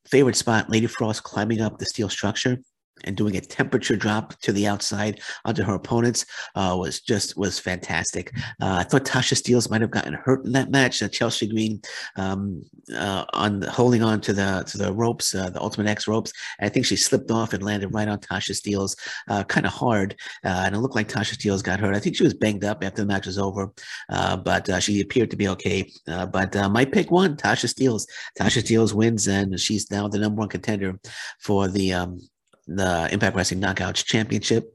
favorite 0.09 0.35
spot, 0.35 0.69
Lady 0.69 0.87
Frost 0.87 1.23
climbing 1.23 1.61
up 1.61 1.77
the 1.77 1.85
steel 1.85 2.09
structure. 2.09 2.57
And 3.03 3.15
doing 3.15 3.35
a 3.37 3.41
temperature 3.41 3.95
drop 3.95 4.37
to 4.41 4.51
the 4.51 4.67
outside 4.67 5.21
onto 5.45 5.63
her 5.63 5.75
opponents 5.75 6.25
uh, 6.55 6.75
was 6.77 6.99
just 6.99 7.37
was 7.37 7.59
fantastic. 7.59 8.31
Uh, 8.61 8.77
I 8.79 8.83
thought 8.83 9.05
Tasha 9.05 9.33
Steelz 9.33 9.69
might 9.69 9.81
have 9.81 9.91
gotten 9.91 10.13
hurt 10.13 10.45
in 10.45 10.51
that 10.53 10.71
match. 10.71 11.01
Uh, 11.01 11.07
Chelsea 11.07 11.47
Green 11.47 11.81
um, 12.15 12.63
uh, 12.95 13.25
on 13.33 13.61
holding 13.63 14.03
on 14.03 14.21
to 14.21 14.33
the 14.33 14.63
to 14.67 14.77
the 14.77 14.93
ropes, 14.93 15.33
uh, 15.33 15.49
the 15.49 15.61
Ultimate 15.61 15.89
X 15.89 16.07
ropes. 16.07 16.31
I 16.59 16.69
think 16.69 16.85
she 16.85 16.95
slipped 16.95 17.31
off 17.31 17.53
and 17.53 17.63
landed 17.63 17.93
right 17.93 18.07
on 18.07 18.19
Tasha 18.19 18.51
Steelz, 18.51 18.95
uh, 19.27 19.43
kind 19.43 19.65
of 19.65 19.73
hard, 19.73 20.15
and 20.43 20.75
it 20.75 20.79
looked 20.79 20.95
like 20.95 21.09
Tasha 21.09 21.35
Steelz 21.35 21.63
got 21.63 21.79
hurt. 21.79 21.95
I 21.95 21.99
think 21.99 22.15
she 22.15 22.23
was 22.23 22.33
banged 22.33 22.63
up 22.63 22.83
after 22.83 23.01
the 23.01 23.07
match 23.07 23.25
was 23.25 23.37
over, 23.37 23.71
but 24.09 24.69
she 24.81 25.01
appeared 25.01 25.31
to 25.31 25.37
be 25.37 25.47
okay. 25.49 25.89
but 26.05 26.55
my 26.71 26.85
pick 26.85 27.11
one, 27.11 27.35
Tasha 27.35 27.67
Steelz. 27.73 28.05
Tasha 28.39 28.61
Steelz 28.61 28.93
wins, 28.93 29.27
and 29.27 29.59
she's 29.59 29.89
now 29.91 30.07
the 30.07 30.19
number 30.19 30.39
one 30.39 30.49
contender 30.49 30.99
for 31.39 31.67
the 31.67 31.93
um, 31.93 32.19
the 32.67 33.09
Impact 33.12 33.36
Wrestling 33.36 33.62
Knockouts 33.62 34.05
Championship. 34.05 34.74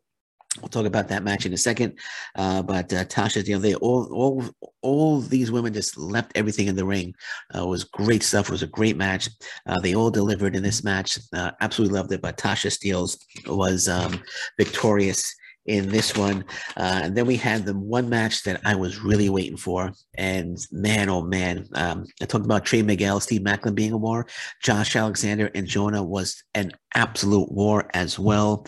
We'll 0.61 0.69
talk 0.69 0.85
about 0.85 1.09
that 1.09 1.23
match 1.23 1.47
in 1.47 1.55
a 1.55 1.57
second. 1.57 1.99
Uh, 2.35 2.61
but 2.61 2.93
uh, 2.93 3.05
Tasha, 3.07 3.47
you 3.47 3.55
know, 3.55 3.61
they 3.61 3.75
all, 3.77 4.05
all, 4.13 4.45
all 4.83 5.21
these 5.21 5.51
women 5.51 5.73
just 5.73 5.97
left 5.97 6.33
everything 6.35 6.67
in 6.67 6.77
the 6.77 6.85
ring. 6.85 7.15
Uh, 7.55 7.63
it 7.63 7.69
was 7.69 7.85
great 7.85 8.23
stuff. 8.23 8.49
It 8.49 8.53
was 8.53 8.63
a 8.63 8.67
great 8.67 8.99
match. 8.99 9.31
Uh, 9.67 9.81
they 9.81 9.95
all 9.95 10.11
delivered 10.11 10.55
in 10.55 10.63
this 10.63 10.85
match. 10.85 11.19
Uh, 11.33 11.53
absolutely 11.63 11.97
loved 11.97 12.13
it. 12.13 12.21
But 12.21 12.37
Tasha 12.37 12.71
Steelz 12.71 13.17
was 13.47 13.89
um, 13.89 14.23
victorious 14.59 15.35
in 15.67 15.89
this 15.89 16.17
one. 16.17 16.45
Uh, 16.77 17.01
and 17.05 17.17
then 17.17 17.27
we 17.27 17.37
had 17.37 17.65
the 17.65 17.75
one 17.75 18.09
match 18.09 18.43
that 18.45 18.61
I 18.65 18.75
was 18.75 19.01
really 19.01 19.29
waiting 19.29 19.57
for. 19.57 19.93
And 20.15 20.59
man, 20.71 21.09
oh 21.09 21.23
man, 21.23 21.69
um, 21.75 22.05
I 22.21 22.25
talked 22.25 22.45
about 22.45 22.65
Trey 22.65 22.83
Miguel, 22.83 23.21
Steve 23.21 23.43
Maclin 23.43 23.75
being 23.75 23.93
a 23.93 23.97
war. 23.97 24.27
Josh 24.63 24.97
Alexander 24.97 25.51
and 25.55 25.67
Jonah 25.67 26.03
was 26.03 26.43
an 26.55 26.73
absolute 26.95 27.51
war 27.51 27.89
as 27.95 28.19
well. 28.19 28.67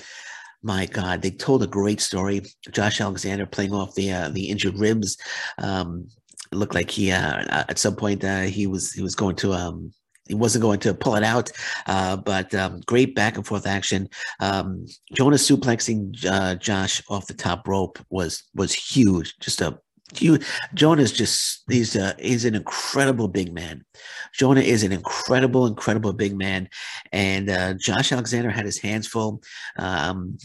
My 0.63 0.87
God, 0.87 1.21
they 1.21 1.31
told 1.31 1.63
a 1.63 1.67
great 1.67 2.01
story. 2.01 2.43
Josh 2.71 3.01
Alexander 3.01 3.45
playing 3.45 3.75
off 3.75 3.95
the 3.95 4.13
uh, 4.13 4.29
the 4.31 4.49
injured 4.49 4.79
ribs. 4.79 5.19
Um, 5.59 6.09
looked 6.53 6.75
like 6.75 6.91
he 6.91 7.11
uh, 7.11 7.65
at 7.69 7.79
some 7.79 7.97
point 7.97 8.25
uh, 8.25 8.43
he 8.43 8.67
was 8.67 8.93
he 8.93 9.03
was 9.03 9.15
going 9.15 9.37
to 9.37 9.53
um, 9.53 9.93
he 10.29 10.35
wasn't 10.35 10.63
going 10.63 10.81
to 10.81 10.95
pull 10.95 11.17
it 11.17 11.23
out, 11.23 11.51
uh, 11.87 12.17
but 12.17 12.55
um, 12.55 12.81
great 12.87 13.15
back 13.15 13.37
and 13.37 13.47
forth 13.47 13.67
action. 13.67 14.09
Um, 14.41 14.87
Jonah 15.13 15.37
suplexing 15.37 16.25
uh, 16.25 16.55
Josh 16.57 17.03
off 17.09 17.27
the 17.27 17.35
top 17.35 17.69
rope 17.69 17.99
was 18.11 18.43
was 18.55 18.73
huge. 18.73 19.39
Just 19.39 19.61
a 19.61 19.79
huge. 20.15 20.47
Jonah's 20.73 21.13
just 21.13 21.65
he's 21.69 21.95
a, 21.97 22.15
he's 22.19 22.45
an 22.45 22.55
incredible 22.55 23.29
big 23.29 23.53
man. 23.53 23.85
Jonah 24.33 24.61
is 24.61 24.83
an 24.83 24.93
incredible, 24.93 25.67
incredible 25.67 26.13
big 26.13 26.37
man, 26.37 26.69
and 27.13 27.51
uh, 27.51 27.75
Josh 27.75 28.13
Alexander 28.13 28.51
had 28.51 28.65
his 28.65 28.79
hands 28.79 29.07
full. 29.07 29.43
Um, 29.79 30.39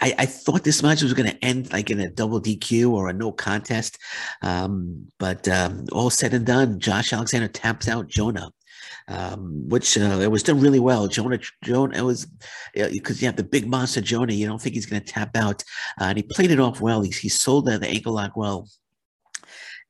I, 0.00 0.14
I, 0.18 0.26
thought 0.26 0.64
this 0.64 0.82
match 0.82 1.00
was 1.02 1.14
going 1.14 1.30
to 1.30 1.44
end 1.44 1.72
like 1.72 1.90
in 1.90 2.00
a 2.00 2.10
double 2.10 2.42
DQ 2.42 2.90
or 2.90 3.08
a 3.08 3.12
no 3.12 3.30
contest. 3.30 3.98
Um, 4.42 5.06
but 5.20 5.46
um, 5.46 5.84
all 5.92 6.10
said 6.10 6.34
and 6.34 6.44
done, 6.44 6.80
Josh 6.80 7.12
Alexander 7.12 7.46
taps 7.46 7.86
out 7.86 8.08
Jonah 8.08 8.50
um, 9.08 9.68
which 9.68 9.96
uh, 9.96 10.18
it 10.20 10.30
was 10.30 10.42
done 10.42 10.60
really 10.60 10.80
well. 10.80 11.06
Jonah, 11.08 11.38
Jonah, 11.62 11.96
it 11.96 12.02
was 12.02 12.26
because 12.74 13.20
you 13.20 13.26
have 13.26 13.36
the 13.36 13.44
big 13.44 13.66
monster 13.68 14.00
Jonah. 14.00 14.32
You 14.32 14.46
don't 14.46 14.60
think 14.60 14.74
he's 14.74 14.86
going 14.86 15.02
to 15.02 15.12
tap 15.12 15.36
out, 15.36 15.62
uh, 16.00 16.04
and 16.04 16.16
he 16.16 16.22
played 16.22 16.50
it 16.50 16.60
off 16.60 16.80
well. 16.80 17.02
He, 17.02 17.10
he 17.10 17.28
sold 17.28 17.66
the, 17.66 17.78
the 17.78 17.88
ankle 17.88 18.14
lock 18.14 18.36
well. 18.36 18.68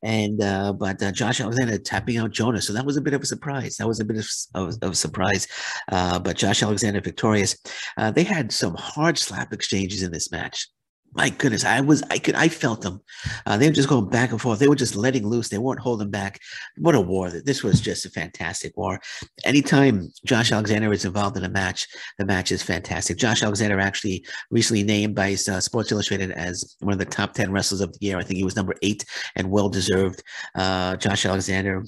And 0.03 0.43
uh, 0.43 0.75
but 0.75 1.03
uh, 1.03 1.11
Josh 1.11 1.41
Alexander 1.41 1.79
tapping 1.79 2.19
out 2.19 2.31
Jonah, 2.31 2.61
so 2.61 2.73
that 2.75 2.85
was 2.85 2.97
a 2.97 3.01
bit 3.01 3.15
of 3.15 3.23
a 3.23 3.27
surprise. 3.27 3.77
That 3.77 3.89
was 3.89 3.99
a 3.99 4.05
bit 4.05 4.19
of, 4.19 4.29
of, 4.55 4.75
of 4.83 4.93
a 4.93 4.95
surprise. 4.95 5.49
Uh, 5.91 6.19
but 6.19 6.37
Josh 6.37 6.63
Alexander 6.63 7.01
victorious. 7.01 7.57
Uh, 7.97 8.11
they 8.11 8.23
had 8.23 8.53
some 8.53 8.75
hard 8.75 9.19
slap 9.19 9.53
exchanges 9.53 10.03
in 10.03 10.13
this 10.13 10.31
match 10.31 10.69
my 11.17 11.31
goodness, 11.31 11.65
I 11.65 11.81
was, 11.81 12.03
I 12.11 12.19
could, 12.19 12.35
I 12.35 12.49
felt 12.49 12.83
them. 12.83 13.01
Uh, 13.47 13.57
they 13.57 13.67
were 13.67 13.75
just 13.75 13.89
going 13.89 14.09
back 14.11 14.31
and 14.31 14.41
forth. 14.41 14.59
They 14.59 14.69
were 14.69 14.77
just 14.77 14.95
letting 14.95 15.27
loose. 15.27 15.49
They 15.49 15.59
weren't 15.59 15.81
holding 15.81 16.11
back. 16.11 16.41
What 16.77 16.95
a 16.95 17.01
war! 17.01 17.31
This 17.31 17.63
was 17.63 17.81
just 17.81 18.05
a 18.05 18.11
fantastic 18.11 18.77
war. 18.77 19.01
Anytime 19.45 20.13
Josh 20.27 20.53
Alexander 20.53 20.93
is 20.93 21.07
involved 21.07 21.39
in 21.39 21.45
a 21.45 21.49
match, 21.49 21.89
the 22.19 22.27
match 22.27 22.53
is 22.53 22.63
fantastic. 22.63 23.17
Josh 23.17 23.43
Alexander 23.43 23.81
actually 23.81 24.27
recently 24.51 24.83
named 24.83 25.15
by 25.15 25.33
uh, 25.33 25.61
Sports 25.61 25.91
Illustrated 25.91 26.33
as 26.33 26.77
one 26.81 26.93
of 26.93 26.99
the 26.99 27.05
top 27.07 27.33
10 27.33 27.51
wrestlers 27.51 27.81
of 27.81 27.93
the 27.93 28.07
year. 28.07 28.19
I 28.19 28.23
think 28.23 28.37
he 28.37 28.45
was 28.45 28.57
number 28.57 28.75
eight 28.83 29.05
and 29.37 29.51
well 29.51 29.71
deserved. 29.71 30.23
Uh, 30.55 30.97
Josh 30.97 31.25
Alexander 31.25 31.83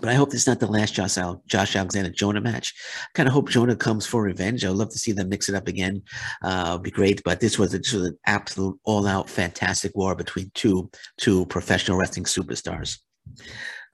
but 0.00 0.08
I 0.08 0.14
hope 0.14 0.30
this 0.30 0.42
is 0.42 0.46
not 0.46 0.60
the 0.60 0.66
last 0.66 0.94
Josh, 0.94 1.16
Al- 1.16 1.42
Josh 1.46 1.74
Alexander 1.74 2.10
Jonah 2.10 2.40
match. 2.40 2.74
I 3.02 3.08
kind 3.14 3.28
of 3.28 3.32
hope 3.32 3.48
Jonah 3.48 3.76
comes 3.76 4.06
for 4.06 4.22
revenge. 4.22 4.64
I'd 4.64 4.70
love 4.70 4.90
to 4.90 4.98
see 4.98 5.12
them 5.12 5.28
mix 5.28 5.48
it 5.48 5.54
up 5.54 5.68
again. 5.68 6.02
Uh, 6.42 6.78
be 6.78 6.90
great. 6.90 7.22
But 7.24 7.40
this 7.40 7.58
was, 7.58 7.74
a, 7.74 7.78
this 7.78 7.92
was 7.92 8.08
an 8.08 8.18
absolute 8.26 8.78
all-out 8.84 9.30
fantastic 9.30 9.94
war 9.96 10.14
between 10.14 10.50
two 10.54 10.90
two 11.16 11.46
professional 11.46 11.98
wrestling 11.98 12.24
superstars. 12.24 12.98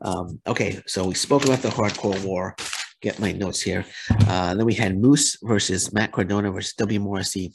Um, 0.01 0.41
okay, 0.47 0.83
so 0.87 1.07
we 1.07 1.15
spoke 1.15 1.45
about 1.45 1.63
the 1.63 1.69
hardcore 1.69 2.23
war. 2.25 2.57
Get 3.01 3.21
my 3.21 3.33
notes 3.33 3.61
here. 3.61 3.85
Uh, 4.29 4.55
then 4.55 4.65
we 4.65 4.75
had 4.75 4.99
Moose 4.99 5.37
versus 5.43 5.93
Matt 5.93 6.13
Cardona 6.13 6.51
versus 6.51 6.75
W. 6.75 7.01
Morrissey 7.01 7.53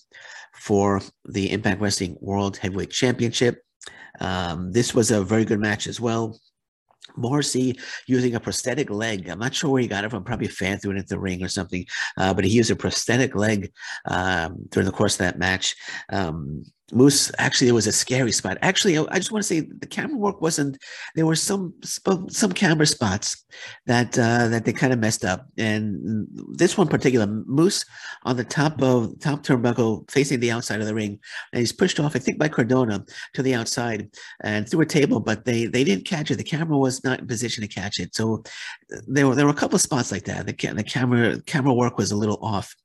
for 0.54 1.02
the 1.26 1.52
Impact 1.52 1.82
Wrestling 1.82 2.18
World 2.22 2.58
Heavyweight 2.58 2.92
Championship. 2.92 3.62
Um, 4.20 4.72
this 4.72 4.94
was 4.94 5.12
a 5.12 5.24
very 5.24 5.46
good 5.46 5.60
match 5.60 5.88
as 5.88 6.00
well. 6.00 6.40
Morrissey 7.16 7.80
using 8.08 8.36
a 8.36 8.40
prosthetic 8.40 8.90
leg. 8.90 9.30
I'm 9.30 9.40
not 9.40 9.56
sure 9.56 9.70
where 9.70 9.82
he 9.82 9.88
got 9.88 10.04
it 10.04 10.10
from. 10.10 10.24
Probably 10.24 10.48
a 10.48 10.52
fan 10.52 10.78
threw 10.78 10.92
it 10.92 10.98
at 10.98 11.08
the 11.08 11.20
ring 11.20 11.44
or 11.44 11.48
something. 11.48 11.86
Uh, 12.18 12.34
but 12.34 12.46
he 12.46 12.52
used 12.52 12.72
a 12.72 12.76
prosthetic 12.76 13.36
leg 13.36 13.72
um, 14.06 14.58
during 14.70 14.86
the 14.86 14.92
course 14.92 15.16
of 15.16 15.20
that 15.20 15.40
match. 15.40 15.76
Um, 16.12 16.64
Moose, 16.92 17.32
actually, 17.38 17.68
it 17.68 17.74
was 17.74 17.88
a 17.88 17.92
scary 17.92 18.32
spot. 18.32 18.58
Actually, 18.62 18.98
I 18.98 19.18
just 19.18 19.32
want 19.32 19.44
to 19.44 19.48
say 19.48 19.62
the 19.62 19.88
camera 19.88 20.18
work 20.18 20.42
wasn't. 20.42 20.78
There 21.16 21.26
were 21.26 21.36
some 21.36 21.74
some 21.84 22.54
camera 22.54 22.86
spots 22.86 23.46
that 23.86 24.18
uh, 24.18 24.48
that 24.48 24.66
they 24.66 24.74
kind 24.74 24.94
of 24.94 25.00
messed 25.00 25.26
up, 25.26 25.48
and 25.58 26.28
this 26.54 26.78
one 26.78 26.88
particular 26.88 27.28
Moose 27.28 27.86
on 28.24 28.38
the 28.38 28.44
top 28.44 28.82
of 28.82 29.20
top 29.20 29.44
turnbuckle, 29.44 30.10
facing 30.10 30.40
the 30.40 30.52
outside 30.52 30.82
of 30.82 30.88
the 30.88 30.96
ring, 30.96 31.20
and 31.54 31.60
he's 31.60 31.72
pushed 31.72 32.00
off, 32.00 32.16
I 32.16 32.20
think, 32.20 32.38
by 32.38 32.48
Cardona 32.48 33.06
to 33.34 33.44
the 33.44 33.56
outside 33.56 34.10
and 34.42 34.68
through 34.68 34.82
a 34.82 34.86
table, 34.86 35.20
but 35.20 35.46
they 35.46 35.66
they 35.66 35.84
didn't 35.84 36.06
catch 36.06 36.32
it. 36.32 36.38
The 36.38 36.44
camera 36.44 36.78
was 36.78 37.04
not 37.04 37.20
in 37.20 37.28
position 37.28 37.62
to 37.62 37.68
catch 37.68 38.00
it, 38.00 38.16
so 38.16 38.44
there 39.08 39.28
were 39.28 39.36
there 39.36 39.46
were 39.46 39.52
a 39.52 39.56
couple 39.56 39.76
of 39.76 39.82
spots 39.82 40.12
like 40.12 40.26
that. 40.26 40.46
The, 40.46 40.74
the 40.74 40.84
camera 40.84 41.42
camera 41.42 41.74
work 41.74 41.98
was 41.98 42.12
a 42.12 42.18
little 42.18 42.40
off 42.42 42.76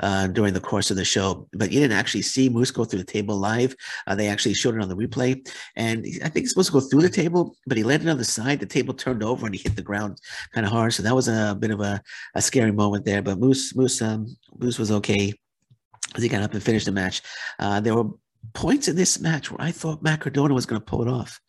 uh, 0.00 0.26
during 0.28 0.54
the 0.54 0.60
course 0.60 0.90
of 0.90 0.96
the 0.96 1.04
show. 1.04 1.48
But 1.52 1.72
you 1.72 1.80
didn't 1.80 1.96
actually 1.96 2.22
see 2.22 2.48
Moose 2.48 2.70
go 2.70 2.84
through 2.84 3.00
the 3.00 3.04
table 3.04 3.36
live. 3.36 3.74
Uh, 4.06 4.14
they 4.14 4.28
actually 4.28 4.54
showed 4.54 4.74
it 4.74 4.82
on 4.82 4.88
the 4.88 4.96
replay. 4.96 5.46
And 5.76 6.06
I 6.24 6.28
think 6.28 6.44
he's 6.44 6.50
supposed 6.50 6.72
to 6.72 6.80
go 6.80 6.80
through 6.80 7.02
the 7.02 7.10
table, 7.10 7.56
but 7.66 7.76
he 7.76 7.84
landed 7.84 8.08
on 8.08 8.18
the 8.18 8.24
side. 8.24 8.60
The 8.60 8.66
table 8.66 8.94
turned 8.94 9.22
over 9.22 9.46
and 9.46 9.54
he 9.54 9.60
hit 9.62 9.76
the 9.76 9.82
ground 9.82 10.18
kind 10.52 10.66
of 10.66 10.72
hard. 10.72 10.92
So 10.92 11.02
that 11.02 11.14
was 11.14 11.28
a 11.28 11.56
bit 11.58 11.70
of 11.70 11.80
a, 11.80 12.02
a 12.34 12.42
scary 12.42 12.72
moment 12.72 13.04
there. 13.04 13.22
But 13.22 13.38
Moose, 13.38 13.74
Moose, 13.74 14.00
um, 14.02 14.26
Moose 14.58 14.78
was 14.78 14.90
okay 14.90 15.32
as 16.14 16.22
he 16.22 16.28
got 16.28 16.42
up 16.42 16.54
and 16.54 16.62
finished 16.62 16.86
the 16.86 16.92
match. 16.92 17.22
Uh, 17.58 17.80
there 17.80 17.94
were 17.94 18.10
points 18.54 18.88
in 18.88 18.96
this 18.96 19.20
match 19.20 19.50
where 19.50 19.60
I 19.60 19.70
thought 19.70 20.02
Matt 20.02 20.24
was 20.24 20.66
going 20.66 20.80
to 20.80 20.84
pull 20.84 21.02
it 21.02 21.08
off. 21.08 21.40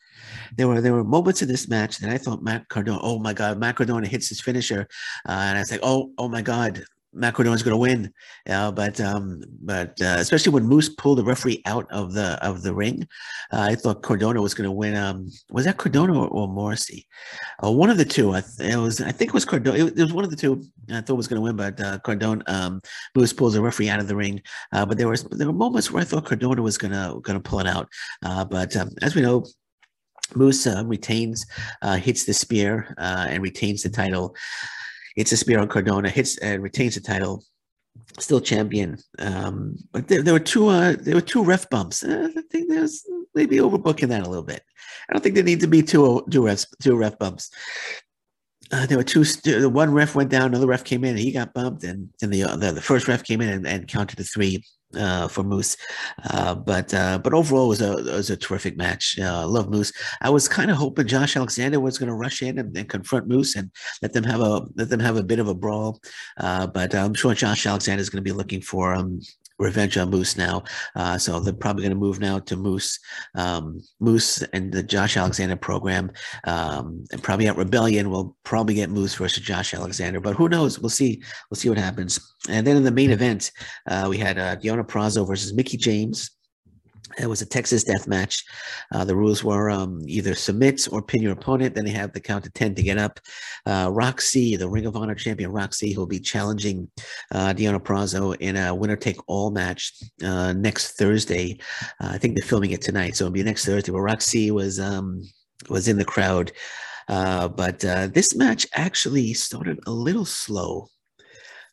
There 0.55 0.67
were 0.67 0.81
there 0.81 0.93
were 0.93 1.03
moments 1.03 1.41
in 1.41 1.47
this 1.47 1.67
match 1.67 1.97
that 1.99 2.09
I 2.09 2.17
thought 2.17 2.43
Matt 2.43 2.69
Cardona, 2.69 2.99
oh 3.01 3.19
my 3.19 3.33
God, 3.33 3.57
Matt 3.57 3.75
Cardona 3.75 4.07
hits 4.07 4.29
his 4.29 4.41
finisher, 4.41 4.87
uh, 5.27 5.31
and 5.31 5.57
I 5.57 5.61
was 5.61 5.71
like, 5.71 5.81
oh 5.83 6.11
oh 6.17 6.29
my 6.29 6.41
God, 6.41 6.83
Is 7.15 7.63
going 7.63 7.73
to 7.73 7.77
win. 7.77 8.11
Uh, 8.49 8.71
but 8.71 8.99
um, 8.99 9.43
but 9.61 9.99
uh, 10.01 10.17
especially 10.17 10.51
when 10.51 10.65
Moose 10.65 10.89
pulled 10.89 11.19
the 11.19 11.23
referee 11.23 11.61
out 11.65 11.89
of 11.91 12.13
the 12.13 12.39
of 12.45 12.63
the 12.63 12.73
ring, 12.73 13.07
uh, 13.51 13.61
I 13.61 13.75
thought 13.75 14.01
Cardona 14.01 14.41
was 14.41 14.53
going 14.53 14.67
to 14.67 14.71
win. 14.71 14.95
Um, 14.95 15.29
was 15.51 15.65
that 15.65 15.77
Cardona 15.77 16.19
or, 16.19 16.27
or 16.27 16.47
Morrissey? 16.47 17.07
Uh, 17.63 17.71
one 17.71 17.89
of 17.89 17.97
the 17.97 18.05
two. 18.05 18.33
I 18.33 18.41
th- 18.41 18.73
it 18.73 18.77
was. 18.77 18.99
I 19.01 19.11
think 19.11 19.29
it 19.29 19.33
was 19.33 19.45
Cardona. 19.45 19.85
It, 19.85 19.95
was 19.95 20.13
one 20.13 20.23
of 20.23 20.31
the 20.31 20.35
two. 20.35 20.63
I 20.91 21.01
thought 21.01 21.15
was 21.15 21.27
going 21.27 21.37
to 21.37 21.43
win, 21.43 21.55
but 21.55 21.79
uh, 21.79 21.99
Cardona 21.99 22.43
um, 22.47 22.81
Moose 23.15 23.33
pulls 23.33 23.53
the 23.53 23.61
referee 23.61 23.89
out 23.89 23.99
of 23.99 24.07
the 24.07 24.15
ring. 24.15 24.41
Uh, 24.71 24.85
but 24.85 24.97
there 24.97 25.07
was 25.07 25.23
there 25.23 25.47
were 25.47 25.53
moments 25.53 25.91
where 25.91 26.01
I 26.01 26.05
thought 26.05 26.25
Cardona 26.25 26.61
was 26.61 26.77
going 26.77 26.93
to 26.93 27.19
going 27.21 27.39
to 27.39 27.49
pull 27.49 27.59
it 27.59 27.67
out. 27.67 27.87
But 28.21 28.75
um, 28.75 28.89
as 29.01 29.15
we 29.15 29.21
know, 29.21 29.45
Moose 30.35 30.65
uh, 30.67 30.83
retains, 30.85 31.45
uh, 31.81 31.95
hits 31.95 32.25
the 32.25 32.33
spear, 32.33 32.93
uh, 32.97 33.27
and 33.29 33.43
retains 33.43 33.83
the 33.83 33.89
title. 33.89 34.35
It's 35.15 35.31
a 35.31 35.37
spear 35.37 35.59
on 35.59 35.67
Cardona, 35.67 36.09
hits 36.09 36.37
and 36.37 36.63
retains 36.63 36.95
the 36.95 37.01
title. 37.01 37.43
Still 38.19 38.41
champion, 38.41 38.97
um, 39.19 39.77
but 39.91 40.07
there, 40.07 40.21
there 40.21 40.33
were 40.33 40.39
two. 40.39 40.67
Uh, 40.67 40.95
there 40.99 41.15
were 41.15 41.21
two 41.21 41.43
ref 41.43 41.69
bumps. 41.69 42.03
Uh, 42.03 42.29
I 42.35 42.41
think 42.51 42.69
there's 42.69 43.03
maybe 43.33 43.57
overbooking 43.57 44.09
that 44.09 44.25
a 44.25 44.29
little 44.29 44.43
bit. 44.43 44.61
I 45.09 45.13
don't 45.13 45.21
think 45.21 45.35
there 45.35 45.43
need 45.43 45.61
to 45.61 45.67
be 45.67 45.81
two 45.81 46.23
two 46.29 46.41
refs 46.41 46.67
two 46.81 46.95
ref 46.95 47.17
bumps. 47.17 47.49
Uh, 48.71 48.85
there 48.87 48.97
were 48.97 49.03
two. 49.03 49.23
The 49.23 49.69
one 49.69 49.93
ref 49.93 50.15
went 50.15 50.29
down, 50.29 50.47
another 50.47 50.67
ref 50.67 50.83
came 50.83 51.03
in, 51.03 51.11
and 51.11 51.19
he 51.19 51.31
got 51.31 51.53
bumped, 51.53 51.83
and, 51.83 52.09
and 52.21 52.33
the, 52.33 52.41
the 52.57 52.71
the 52.71 52.81
first 52.81 53.07
ref 53.07 53.23
came 53.23 53.41
in 53.41 53.49
and, 53.49 53.67
and 53.67 53.87
counted 53.87 54.17
the 54.17 54.23
three 54.23 54.63
uh, 54.97 55.27
for 55.27 55.43
Moose. 55.43 55.77
Uh, 56.29 56.55
but 56.55 56.93
uh, 56.93 57.17
but 57.17 57.33
overall, 57.33 57.65
it 57.65 57.69
was 57.69 57.81
a 57.81 57.97
it 57.97 58.15
was 58.15 58.29
a 58.29 58.37
terrific 58.37 58.77
match. 58.77 59.17
Uh, 59.19 59.47
love 59.47 59.69
Moose. 59.69 59.91
I 60.21 60.29
was 60.29 60.47
kind 60.47 60.71
of 60.71 60.77
hoping 60.77 61.07
Josh 61.07 61.35
Alexander 61.35 61.79
was 61.79 61.97
going 61.97 62.09
to 62.09 62.15
rush 62.15 62.41
in 62.41 62.59
and, 62.59 62.75
and, 62.75 62.89
confront 62.89 63.27
Moose 63.27 63.55
and 63.55 63.71
let 64.01 64.13
them 64.13 64.23
have 64.23 64.41
a 64.41 64.65
let 64.75 64.89
them 64.89 64.99
have 64.99 65.17
a 65.17 65.23
bit 65.23 65.39
of 65.39 65.47
a 65.47 65.55
brawl. 65.55 65.99
Uh, 66.37 66.67
but 66.67 66.93
I'm 66.93 67.13
sure 67.13 67.33
Josh 67.33 67.65
Alexander 67.65 68.01
is 68.01 68.09
going 68.09 68.23
to 68.23 68.29
be 68.29 68.35
looking 68.35 68.61
for 68.61 68.93
um, 68.93 69.21
revenge 69.59 69.97
on 69.97 70.09
Moose 70.09 70.37
now. 70.37 70.63
Uh, 70.95 71.17
so 71.17 71.39
they're 71.39 71.53
probably 71.53 71.83
going 71.83 71.95
to 71.95 71.99
move 71.99 72.19
now 72.19 72.39
to 72.39 72.55
Moose, 72.55 72.99
um, 73.35 73.81
Moose 73.99 74.41
and 74.53 74.71
the 74.71 74.83
Josh 74.83 75.17
Alexander 75.17 75.55
program, 75.55 76.11
um, 76.45 77.05
and 77.11 77.21
probably 77.21 77.47
at 77.47 77.57
Rebellion 77.57 78.09
we'll 78.09 78.35
probably 78.43 78.75
get 78.75 78.89
Moose 78.89 79.15
versus 79.15 79.43
Josh 79.43 79.73
Alexander. 79.73 80.19
But 80.19 80.35
who 80.35 80.49
knows? 80.49 80.79
We'll 80.79 80.89
see. 80.89 81.21
We'll 81.49 81.57
see 81.57 81.69
what 81.69 81.77
happens. 81.77 82.19
And 82.49 82.65
then 82.65 82.77
in 82.77 82.83
the 82.83 82.91
main 82.91 83.11
event, 83.11 83.51
uh, 83.87 84.07
we 84.09 84.17
had 84.17 84.37
uh, 84.37 84.55
Deonna 84.57 84.85
Purrazzo 84.85 85.27
versus 85.27 85.53
Mickie 85.53 85.77
James. 85.77 86.31
It 87.19 87.27
was 87.27 87.41
a 87.41 87.45
Texas 87.45 87.83
death 87.83 88.07
match. 88.07 88.43
Uh, 88.91 89.05
the 89.05 89.15
rules 89.15 89.43
were 89.43 89.69
um, 89.69 90.01
either 90.07 90.35
submit 90.35 90.87
or 90.91 91.01
pin 91.01 91.21
your 91.21 91.33
opponent. 91.33 91.75
Then 91.75 91.85
they 91.85 91.91
have 91.91 92.13
the 92.13 92.19
count 92.19 92.43
to 92.45 92.51
10 92.51 92.75
to 92.75 92.83
get 92.83 92.97
up. 92.97 93.19
Uh, 93.65 93.89
Rok-C, 93.91 94.55
the 94.55 94.69
Ring 94.69 94.85
of 94.85 94.95
Honor 94.95 95.15
champion 95.15 95.51
Rok-C, 95.51 95.93
who 95.93 96.01
will 96.01 96.07
be 96.07 96.19
challenging 96.19 96.89
uh, 97.31 97.53
Deonna 97.53 97.79
Purrazzo 97.79 98.35
in 98.39 98.57
a 98.57 98.73
winner 98.73 98.95
take 98.95 99.17
all 99.27 99.51
match 99.51 99.93
uh, 100.23 100.53
next 100.53 100.97
Thursday. 100.97 101.59
Uh, 102.01 102.09
I 102.11 102.17
think 102.17 102.35
they're 102.35 102.47
filming 102.47 102.71
it 102.71 102.81
tonight, 102.81 103.15
so 103.15 103.25
it'll 103.25 103.33
be 103.33 103.43
next 103.43 103.65
Thursday. 103.65 103.91
But 103.91 104.01
Rok-C 104.01 104.51
was 104.51 104.79
um, 104.79 105.21
was 105.69 105.87
in 105.87 105.97
the 105.97 106.05
crowd. 106.05 106.51
Uh, 107.09 107.47
but 107.49 107.83
uh, 107.83 108.07
this 108.07 108.35
match 108.35 108.65
actually 108.73 109.33
started 109.33 109.79
a 109.85 109.91
little 109.91 110.25
slow 110.25 110.87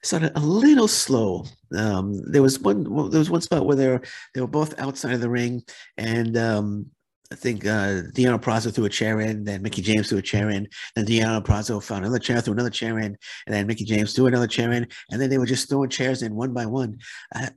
started 0.02 0.32
a 0.36 0.40
little 0.40 0.88
slow. 0.88 1.44
Um, 1.76 2.20
there 2.30 2.42
was 2.42 2.58
one 2.58 2.84
there 3.10 3.18
was 3.18 3.30
one 3.30 3.40
spot 3.40 3.66
where 3.66 3.76
they 3.76 3.88
were 3.88 4.02
they 4.34 4.40
were 4.40 4.46
both 4.46 4.78
outside 4.78 5.14
of 5.14 5.20
the 5.20 5.30
ring, 5.30 5.62
and 5.96 6.36
um, 6.36 6.86
I 7.32 7.36
think 7.36 7.64
uh, 7.64 8.02
Deonna 8.12 8.40
Purrazzo 8.40 8.74
threw 8.74 8.86
a 8.86 8.90
chair 8.90 9.20
in, 9.20 9.44
then 9.44 9.62
Mickie 9.62 9.82
James 9.82 10.08
threw 10.08 10.18
a 10.18 10.22
chair 10.22 10.50
in, 10.50 10.66
then 10.96 11.06
Deonna 11.06 11.44
Purrazzo 11.44 11.82
found 11.82 12.04
another 12.04 12.18
chair, 12.18 12.40
threw 12.40 12.54
another 12.54 12.70
chair 12.70 12.98
in, 12.98 13.16
and 13.46 13.54
then 13.54 13.66
Mickie 13.66 13.84
James 13.84 14.14
threw 14.14 14.26
another 14.26 14.48
chair 14.48 14.72
in, 14.72 14.88
and 15.10 15.20
then 15.20 15.30
they 15.30 15.38
were 15.38 15.46
just 15.46 15.68
throwing 15.68 15.90
chairs 15.90 16.22
in 16.22 16.34
one 16.34 16.52
by 16.52 16.66
one. 16.66 16.98
I, 17.32 17.50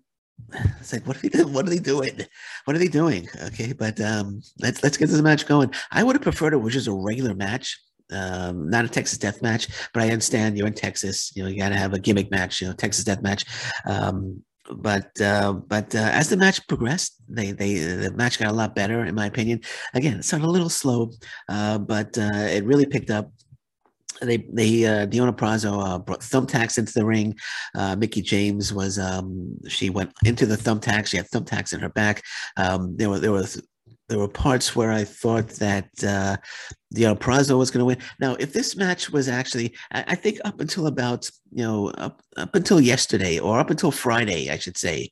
it's 0.80 0.94
like, 0.94 1.08
what 1.08 1.18
are 1.18 1.22
they 1.22 1.30
doing? 1.30 1.54
What 1.54 1.66
are 1.66 1.70
they 1.70 1.80
doing? 1.80 2.20
What 2.66 2.76
are 2.76 2.80
they 2.80 2.88
doing? 2.88 3.28
Okay, 3.46 3.74
but 3.74 4.00
um, 4.00 4.42
let's 4.60 4.84
let's 4.84 4.98
get 4.98 5.10
this 5.10 5.22
match 5.22 5.48
going. 5.48 5.74
I 5.92 6.04
would 6.04 6.16
have 6.16 6.24
preferred 6.24 6.54
it 6.54 6.58
was 6.58 6.74
just 6.74 6.88
a 6.88 6.94
regular 6.94 7.34
match 7.34 7.80
um, 8.12 8.70
not 8.70 8.86
a 8.86 8.90
Texas 8.90 9.18
death 9.18 9.42
match, 9.42 9.68
but 9.94 10.04
I 10.04 10.10
understand 10.10 10.58
you're 10.58 10.68
in 10.68 10.74
Texas. 10.74 11.32
You 11.36 11.44
know, 11.44 11.50
you 11.50 11.58
got 11.58 11.70
to 11.70 11.78
have 11.78 11.94
a 11.94 12.00
gimmick 12.00 12.32
match. 12.32 12.62
You 12.62 12.68
know, 12.68 12.74
Texas 12.74 13.04
death 13.04 13.22
match. 13.22 13.46
Um, 13.86 14.44
but 14.72 15.10
uh, 15.20 15.54
but 15.54 15.94
uh, 15.94 16.10
as 16.14 16.30
the 16.30 16.38
match 16.38 16.66
progressed, 16.68 17.22
they 17.28 17.52
they 17.52 17.76
the 17.76 18.12
match 18.12 18.40
got 18.40 18.50
a 18.50 18.56
lot 18.56 18.76
better, 18.76 19.06
in 19.06 19.16
my 19.16 19.26
opinion. 19.26 19.62
Again, 19.94 20.18
it 20.18 20.26
started 20.26 20.48
a 20.48 20.50
little 20.50 20.70
slow, 20.70 21.12
uh, 21.50 21.78
but 21.78 22.18
uh, 22.18 22.48
it 22.50 22.64
really 22.64 22.86
picked 22.86 23.10
up. 23.10 23.32
They 24.22 24.38
they 24.38 24.86
uh, 24.86 25.06
Deonna 25.08 25.36
Purrazzo 25.36 25.86
uh, 25.86 26.00
brought 26.00 26.22
thumbtacks 26.22 26.78
into 26.78 26.94
the 26.94 27.06
ring. 27.06 27.36
Uh, 27.76 27.96
Mickie 27.98 28.22
James 28.22 28.74
was 28.74 28.98
um, 28.98 29.58
she 29.68 29.90
went 29.90 30.14
into 30.24 30.46
the 30.46 30.56
thumbtacks. 30.56 31.08
She 31.08 31.18
had 31.18 31.30
thumbtacks 31.30 31.74
in 31.74 31.82
her 31.82 31.90
back. 31.90 32.22
Um, 32.56 32.96
there 32.96 33.10
were 33.10 33.20
there 33.20 33.32
was 33.32 33.62
there 34.14 34.20
were 34.20 34.28
parts 34.28 34.76
where 34.76 34.92
I 34.92 35.04
thought 35.06 35.48
that 35.54 35.90
uh, 36.04 36.38
Deonna 36.94 37.18
Purrazzo 37.18 37.58
was 37.58 37.72
going 37.72 37.80
to 37.80 37.86
win. 37.86 37.98
Now, 38.20 38.36
if 38.36 38.54
this 38.54 38.76
match 38.76 39.10
was 39.10 39.28
actually, 39.28 39.74
I, 39.92 40.04
I, 40.10 40.16
think 40.16 40.38
up 40.46 40.62
until 40.62 40.86
about, 40.86 41.28
you 41.52 41.64
know, 41.64 41.88
up, 41.98 42.22
up 42.38 42.54
until 42.54 42.80
yesterday 42.80 43.40
or 43.40 43.58
up 43.58 43.72
until 43.72 43.90
Friday, 43.90 44.52
I 44.52 44.60
should 44.60 44.78
say, 44.78 45.10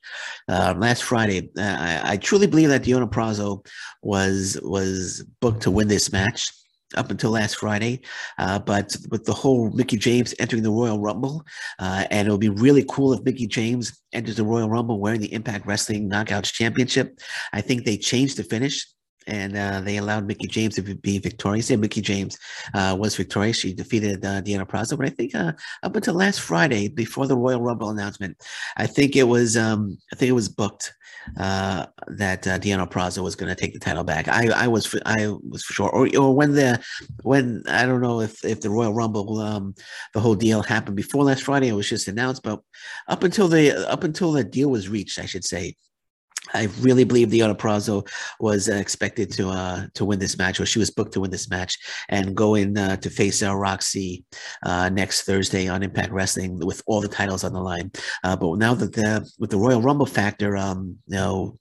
uh, 0.48 0.74
last 0.78 1.02
Friday, 1.02 1.50
I, 1.58 2.12
I, 2.12 2.16
truly 2.16 2.46
believe 2.46 2.68
that 2.68 2.84
Deonna 2.84 3.10
Purrazzo 3.10 3.66
was 4.02 4.56
was 4.62 5.24
booked 5.40 5.62
to 5.62 5.72
win 5.72 5.88
this 5.88 6.12
match 6.12 6.52
up 6.94 7.10
until 7.10 7.30
last 7.30 7.56
Friday. 7.56 8.00
Uh, 8.38 8.58
but 8.58 8.94
with 9.10 9.24
the 9.24 9.32
whole 9.32 9.70
Mickie 9.70 9.96
James 9.96 10.34
entering 10.38 10.62
the 10.62 10.70
Royal 10.70 11.00
Rumble, 11.00 11.44
uh, 11.78 12.04
and 12.10 12.26
it'll 12.26 12.38
be 12.38 12.48
really 12.48 12.84
cool 12.88 13.12
if 13.12 13.24
Mickie 13.24 13.46
James 13.46 14.00
enters 14.12 14.36
the 14.36 14.44
Royal 14.44 14.68
Rumble 14.68 15.00
wearing 15.00 15.20
the 15.20 15.32
Impact 15.32 15.66
Wrestling 15.66 16.10
Knockouts 16.10 16.52
Championship. 16.52 17.18
I 17.52 17.60
think 17.60 17.84
they 17.84 17.96
changed 17.96 18.36
the 18.36 18.44
finish. 18.44 18.86
And 19.26 19.56
uh, 19.56 19.80
they 19.80 19.98
allowed 19.98 20.26
Mickie 20.26 20.46
James 20.46 20.74
to 20.76 20.82
be 20.82 21.18
victorious. 21.18 21.70
And 21.70 21.80
Mickie 21.80 22.00
James 22.00 22.38
uh, 22.74 22.96
was 22.98 23.16
victorious. 23.16 23.58
She 23.58 23.72
defeated 23.72 24.24
uh, 24.24 24.42
Deonna 24.42 24.66
Purrazzo. 24.68 24.96
But 24.96 25.06
I 25.06 25.10
think 25.10 25.34
uh, 25.34 25.52
up 25.82 25.96
until 25.96 26.14
last 26.14 26.40
Friday, 26.40 26.88
before 26.88 27.26
the 27.26 27.36
Royal 27.36 27.60
Rumble 27.60 27.90
announcement, 27.90 28.36
I 28.76 28.86
think 28.86 29.16
it 29.16 29.24
was 29.24 29.56
um, 29.56 29.98
I 30.12 30.16
think 30.16 30.30
it 30.30 30.32
was 30.32 30.48
booked 30.48 30.92
uh, 31.38 31.86
that 32.08 32.46
uh, 32.46 32.58
Deonna 32.58 32.90
Purrazzo 32.90 33.22
was 33.22 33.36
going 33.36 33.54
to 33.54 33.60
take 33.60 33.72
the 33.72 33.78
title 33.78 34.04
back. 34.04 34.28
I, 34.28 34.48
I 34.50 34.68
was 34.68 34.94
I 35.06 35.28
was 35.48 35.64
for 35.64 35.72
sure. 35.72 35.90
Or, 35.90 36.08
or 36.16 36.34
when 36.34 36.52
the 36.52 36.82
when 37.22 37.62
I 37.68 37.86
don't 37.86 38.00
know 38.00 38.20
if 38.20 38.44
if 38.44 38.60
the 38.60 38.70
Royal 38.70 38.92
Rumble 38.92 39.38
um, 39.38 39.74
the 40.14 40.20
whole 40.20 40.34
deal 40.34 40.62
happened 40.62 40.96
before 40.96 41.24
last 41.24 41.44
Friday. 41.44 41.68
It 41.68 41.74
was 41.74 41.88
just 41.88 42.08
announced, 42.08 42.42
but 42.42 42.60
up 43.08 43.22
until 43.22 43.48
the 43.48 43.88
up 43.90 44.04
until 44.04 44.32
the 44.32 44.44
deal 44.44 44.70
was 44.70 44.88
reached, 44.88 45.18
I 45.18 45.26
should 45.26 45.44
say. 45.44 45.76
I 46.54 46.68
really 46.80 47.04
believe 47.04 47.28
Deonna 47.28 47.56
Purrazzo 47.56 48.06
was 48.40 48.68
uh, 48.68 48.74
expected 48.74 49.32
to 49.32 49.50
uh, 49.50 49.86
to 49.94 50.04
win 50.04 50.18
this 50.18 50.38
match, 50.38 50.60
or 50.60 50.66
she 50.66 50.78
was 50.78 50.90
booked 50.90 51.12
to 51.14 51.20
win 51.20 51.30
this 51.30 51.50
match, 51.50 51.78
and 52.08 52.36
go 52.36 52.54
in 52.54 52.76
uh, 52.76 52.96
to 52.96 53.10
face 53.10 53.42
uh, 53.42 53.54
Rok-C 53.54 54.24
next 54.92 55.22
Thursday 55.22 55.68
on 55.68 55.82
Impact 55.82 56.12
Wrestling 56.12 56.58
with 56.58 56.82
all 56.86 57.00
the 57.00 57.08
titles 57.08 57.44
on 57.44 57.52
the 57.52 57.60
line. 57.60 57.90
Uh, 58.24 58.36
but 58.36 58.58
now 58.58 58.74
that 58.74 58.92
the 58.92 59.28
with 59.38 59.50
the 59.50 59.58
Royal 59.58 59.82
Rumble 59.82 60.06
factor, 60.06 60.56
um, 60.56 60.98
you 61.06 61.16
know, 61.16 61.58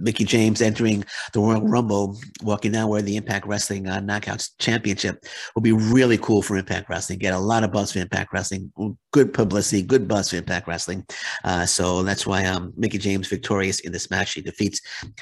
Mickie 0.00 0.24
James 0.24 0.60
entering 0.60 1.04
the 1.32 1.40
Royal 1.40 1.62
Rumble, 1.62 2.18
walking 2.42 2.72
down 2.72 2.88
where 2.88 3.02
the 3.02 3.16
Impact 3.16 3.46
Wrestling 3.46 3.88
uh, 3.88 4.00
Knockouts 4.00 4.50
Championship 4.58 5.24
will 5.54 5.62
be 5.62 5.72
really 5.72 6.18
cool 6.18 6.42
for 6.42 6.56
Impact 6.56 6.88
Wrestling. 6.88 7.18
Get 7.18 7.34
a 7.34 7.38
lot 7.38 7.64
of 7.64 7.72
buzz 7.72 7.92
for 7.92 7.98
Impact 7.98 8.32
Wrestling, 8.32 8.72
good 9.12 9.32
publicity, 9.32 9.82
good 9.82 10.08
buzz 10.08 10.30
for 10.30 10.36
Impact 10.36 10.66
Wrestling. 10.66 11.06
Uh, 11.44 11.66
so 11.66 12.02
that's 12.02 12.26
why 12.26 12.44
um, 12.44 12.72
Mickie 12.76 12.98
James 12.98 13.28
victorious 13.28 13.80
in 13.80 13.92
this 13.92 14.10
match. 14.10 14.28
She 14.30 14.42
defeats 14.42 14.80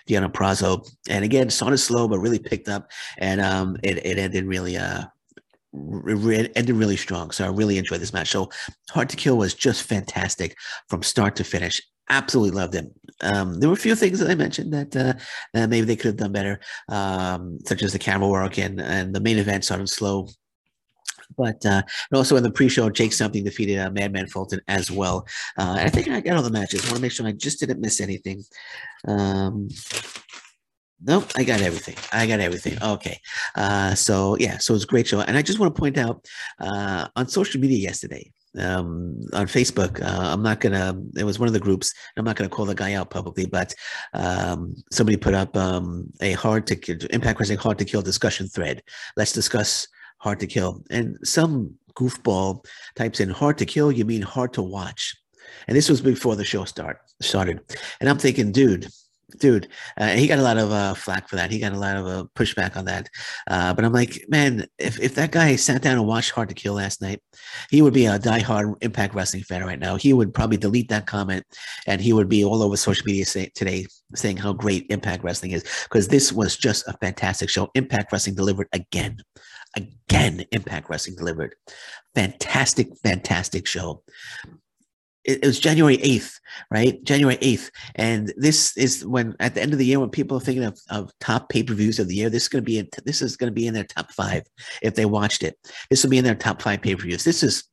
Deonna 0.09 0.33
Purrazzo, 0.33 0.89
and 1.09 1.25
again, 1.25 1.51
started 1.51 1.79
slow 1.79 2.09
but 2.09 2.19
really 2.19 2.39
picked 2.39 2.69
up, 2.69 2.91
and 3.19 3.41
um, 3.41 3.77
it, 3.83 4.05
it 4.05 4.19
ended 4.19 4.45
really 4.45 4.77
uh, 4.77 5.05
it 5.75 6.53
ended 6.57 6.77
really 6.77 6.97
strong. 6.97 7.31
So 7.31 7.45
I 7.45 7.49
really 7.49 7.79
enjoyed 7.79 8.01
this 8.01 8.13
match. 8.13 8.31
So 8.31 8.49
Hard 8.91 9.09
to 9.11 9.17
Kill 9.17 9.37
was 9.37 9.55
just 9.55 9.83
fantastic 9.83 10.57
from 10.89 11.03
start 11.03 11.37
to 11.37 11.45
finish 11.45 11.81
absolutely 12.11 12.59
loved 12.59 12.75
it. 12.75 12.93
Um, 13.21 13.59
there 13.59 13.69
were 13.69 13.75
a 13.75 13.79
few 13.79 13.95
things 13.95 14.21
that 14.21 14.31
I 14.31 14.35
mentioned 14.35 14.73
that 14.73 14.97
uh, 14.97 15.67
maybe 15.67 15.87
they 15.87 15.97
could 15.97 16.07
have 16.07 16.17
done 16.17 16.33
better, 16.33 16.61
um, 16.89 17.59
such 17.67 17.83
as 17.83 17.93
the 17.93 17.99
camera 17.99 18.29
work 18.29 18.59
and, 18.59 18.81
and 18.81 19.15
the 19.15 19.21
main 19.21 19.39
event 19.39 19.65
started 19.65 19.89
slow. 19.89 20.29
But 21.37 21.65
uh, 21.67 21.83
and 22.11 22.17
also 22.17 22.37
in 22.37 22.43
the 22.43 22.51
pre-show, 22.51 22.91
Jake 22.91 23.13
something 23.13 23.45
defeated 23.45 23.79
uh, 23.79 23.91
Madman 23.91 24.29
Fulton 24.29 24.61
as 24.69 24.91
well. 24.91 25.27
Uh, 25.59 25.77
and 25.79 25.87
I 25.87 25.89
think 25.89 26.09
I 26.09 26.21
got 26.21 26.37
all 26.37 26.43
the 26.43 26.51
matches. 26.51 26.85
I 26.85 26.87
want 26.87 26.97
to 26.97 27.03
make 27.03 27.13
sure 27.13 27.27
I 27.27 27.33
just 27.33 27.61
didn't 27.61 27.81
miss 27.81 28.01
anything. 28.01 28.43
Um, 29.07 29.69
Nope, 31.01 31.31
I 31.37 31.45
got 31.45 31.61
everything. 31.61 31.95
I 32.13 32.27
got 32.27 32.41
everything. 32.41 32.77
Okay. 32.83 33.21
Uh, 33.55 33.95
so 33.95 34.37
yeah, 34.41 34.59
so 34.59 34.75
it's 34.75 34.83
a 34.83 34.87
great 34.87 35.07
show. 35.07 35.21
And 35.21 35.37
I 35.37 35.43
just 35.43 35.61
want 35.61 35.75
to 35.75 35.81
point 35.81 35.97
out 35.97 36.27
uh, 36.59 37.07
on 37.15 37.29
social 37.29 37.61
media 37.61 37.79
yesterday, 37.79 38.33
um, 38.57 39.21
on 39.33 39.47
Facebook. 39.47 40.03
Uh, 40.03 40.33
I'm 40.33 40.43
not 40.43 40.61
gonna. 40.61 41.01
It 41.17 41.25
was 41.25 41.39
one 41.39 41.49
of 41.49 41.53
the 41.53 41.61
groups. 41.61 41.93
I'm 42.17 42.25
not 42.25 42.37
gonna 42.37 42.49
call 42.49 42.67
the 42.67 42.75
guy 42.75 42.95
out 42.95 43.11
publicly, 43.11 43.47
but 43.47 43.75
um, 44.15 44.75
somebody 44.91 45.17
put 45.17 45.35
up 45.35 45.57
um, 45.57 46.11
a 46.21 46.33
hard 46.33 46.67
to 46.69 46.77
kill, 46.77 46.97
Impact 47.11 47.39
Wrestling 47.39 47.59
hard 47.59 47.79
to 47.79 47.85
kill 47.85 48.03
discussion 48.03 48.49
thread. 48.49 48.83
Let's 49.17 49.33
discuss 49.33 49.87
hard 50.19 50.41
to 50.41 50.47
kill. 50.47 50.83
And 50.91 51.19
some 51.25 51.75
goofball 51.95 52.65
types 52.97 53.21
in 53.21 53.31
hard 53.31 53.59
to 53.59 53.67
kill. 53.67 53.91
You 53.91 54.05
mean 54.05 54.23
hard 54.23 54.53
to 54.55 54.63
watch? 54.63 55.17
And 55.67 55.77
this 55.77 55.89
was 55.89 56.01
before 56.01 56.37
the 56.37 56.45
show 56.45 56.65
start 56.65 56.99
started. 57.21 57.61
And 58.01 58.09
I'm 58.09 58.19
thinking, 58.19 58.53
dude 58.53 58.89
dude, 59.37 59.69
uh, 59.97 60.09
he 60.09 60.27
got 60.27 60.39
a 60.39 60.43
lot 60.43 60.57
of 60.57 60.73
uh, 60.73 60.95
flack 60.95 61.29
for 61.29 61.37
that. 61.37 61.51
He 61.51 61.59
got 61.59 61.73
a 61.73 61.79
lot 61.79 61.97
of 61.97 62.07
uh, 62.07 62.25
pushback 62.35 62.77
on 62.77 62.87
that. 62.87 63.09
Uh, 63.47 63.75
but 63.75 63.85
I'm 63.85 63.93
like, 63.93 64.25
man, 64.29 64.67
if, 64.79 64.99
if 65.01 65.15
that 65.17 65.33
guy 65.33 65.57
sat 65.57 65.83
down 65.83 65.99
and 65.99 66.07
watched 66.07 66.31
Hard 66.31 66.49
to 66.49 66.55
Kill 66.55 66.75
last 66.75 67.03
night, 67.03 67.21
he 67.71 67.83
would 67.83 67.93
be 67.93 68.07
a 68.07 68.19
diehard 68.19 68.75
Impact 68.81 69.15
Wrestling 69.15 69.43
fan 69.43 69.65
right 69.65 69.79
now. 69.79 69.97
He 69.97 70.13
would 70.13 70.33
probably 70.33 70.57
delete 70.57 70.89
that 70.89 71.07
comment 71.07 71.45
and 71.87 72.01
he 72.01 72.13
would 72.13 72.29
be 72.29 72.45
all 72.45 72.63
over 72.63 72.77
social 72.77 73.05
media 73.07 73.27
say, 73.27 73.51
today 73.55 73.87
saying 74.15 74.39
how 74.39 74.53
great 74.53 74.87
Impact 74.91 75.23
Wrestling 75.23 75.53
is 75.53 75.65
because 75.85 76.09
this 76.09 76.33
was 76.33 76.57
just 76.57 76.89
a 76.89 76.95
fantastic 76.95 77.51
show. 77.51 77.71
Impact 77.75 78.13
Wrestling 78.13 78.37
delivered 78.37 78.69
again. 78.73 79.19
Again, 79.77 80.45
Impact 80.53 80.89
Wrestling 80.89 81.17
delivered. 81.17 81.55
Fantastic, 82.15 82.89
fantastic 83.03 83.67
show 83.67 84.03
it, 85.29 85.45
was 85.45 85.61
January 85.61 85.99
8th, 85.99 86.33
right? 86.71 87.03
January 87.05 87.37
8th. 87.37 87.71
And 87.95 88.33
this 88.37 88.77
is 88.77 89.05
when 89.05 89.37
at 89.39 89.55
the 89.55 89.63
end 89.63 89.73
of 89.73 89.79
the 89.79 89.87
year, 89.87 90.01
when 90.01 90.11
people 90.11 90.37
are 90.37 90.41
thinking 90.41 90.65
of, 90.65 90.81
of 90.91 91.11
top 91.21 91.49
pay-per-views 91.51 91.99
of 91.99 92.09
the 92.09 92.17
year, 92.17 92.31
this 92.31 92.45
is 92.45 92.49
going 92.49 92.65
to 92.65 92.67
be 92.67 92.79
in, 92.79 92.89
this 93.05 93.23
is 93.23 93.37
going 93.37 93.51
to 93.51 93.55
be 93.55 93.67
in 93.67 93.75
their 93.75 93.85
top 93.85 94.11
five 94.13 94.45
if 94.83 94.95
they 94.95 95.05
watched 95.05 95.43
it. 95.43 95.57
This 95.91 96.03
will 96.03 96.11
be 96.11 96.19
in 96.19 96.25
their 96.25 96.35
top 96.35 96.63
five 96.63 96.81
pay-per-views. 96.81 97.25
This 97.25 97.43
is 97.43 97.65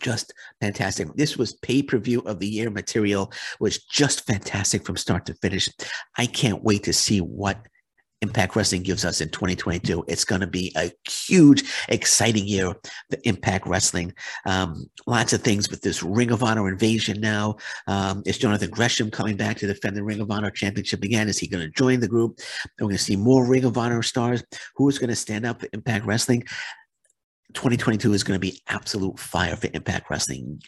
just 0.00 0.32
fantastic. 0.60 1.14
This 1.14 1.36
was 1.36 1.54
pay-per-view 1.54 2.20
of 2.20 2.38
the 2.38 2.48
year 2.48 2.70
material, 2.70 3.32
was 3.60 3.84
just 3.84 4.26
fantastic 4.26 4.84
from 4.84 4.96
start 4.96 5.26
to 5.26 5.34
finish. 5.34 5.68
I 6.16 6.26
can't 6.26 6.64
wait 6.64 6.84
to 6.84 6.92
see 6.92 7.20
what 7.20 7.66
Impact 8.20 8.56
Wrestling 8.56 8.82
gives 8.82 9.04
us 9.04 9.20
in 9.20 9.28
2022. 9.28 10.04
It's 10.08 10.24
going 10.24 10.40
to 10.40 10.46
be 10.46 10.72
a 10.76 10.90
huge, 11.08 11.64
exciting 11.88 12.46
year 12.46 12.74
for 13.10 13.18
Impact 13.24 13.66
Wrestling. 13.66 14.12
Um, 14.44 14.86
lots 15.06 15.32
of 15.32 15.42
things 15.42 15.70
with 15.70 15.82
this 15.82 16.02
Ring 16.02 16.32
of 16.32 16.42
Honor 16.42 16.68
invasion 16.68 17.20
now. 17.20 17.56
Um, 17.86 18.22
is 18.26 18.38
Jonathan 18.38 18.70
Gresham 18.70 19.10
coming 19.10 19.36
back 19.36 19.58
to 19.58 19.66
defend 19.66 19.96
the 19.96 20.02
Ring 20.02 20.20
of 20.20 20.30
Honor 20.30 20.50
championship 20.50 21.04
again? 21.04 21.28
Is 21.28 21.38
he 21.38 21.46
going 21.46 21.64
to 21.64 21.70
join 21.70 22.00
the 22.00 22.08
group? 22.08 22.40
We're 22.80 22.86
going 22.86 22.96
to 22.96 23.02
see 23.02 23.16
more 23.16 23.46
Ring 23.46 23.64
of 23.64 23.78
Honor 23.78 24.02
stars. 24.02 24.42
Who 24.76 24.88
is 24.88 24.98
going 24.98 25.10
to 25.10 25.16
stand 25.16 25.46
up 25.46 25.60
for 25.60 25.68
Impact 25.72 26.04
Wrestling? 26.04 26.44
2022 27.54 28.12
is 28.12 28.22
going 28.22 28.36
to 28.36 28.40
be 28.40 28.60
absolute 28.68 29.18
fire 29.18 29.56
for 29.56 29.68
Impact 29.72 30.10
Wrestling. 30.10 30.60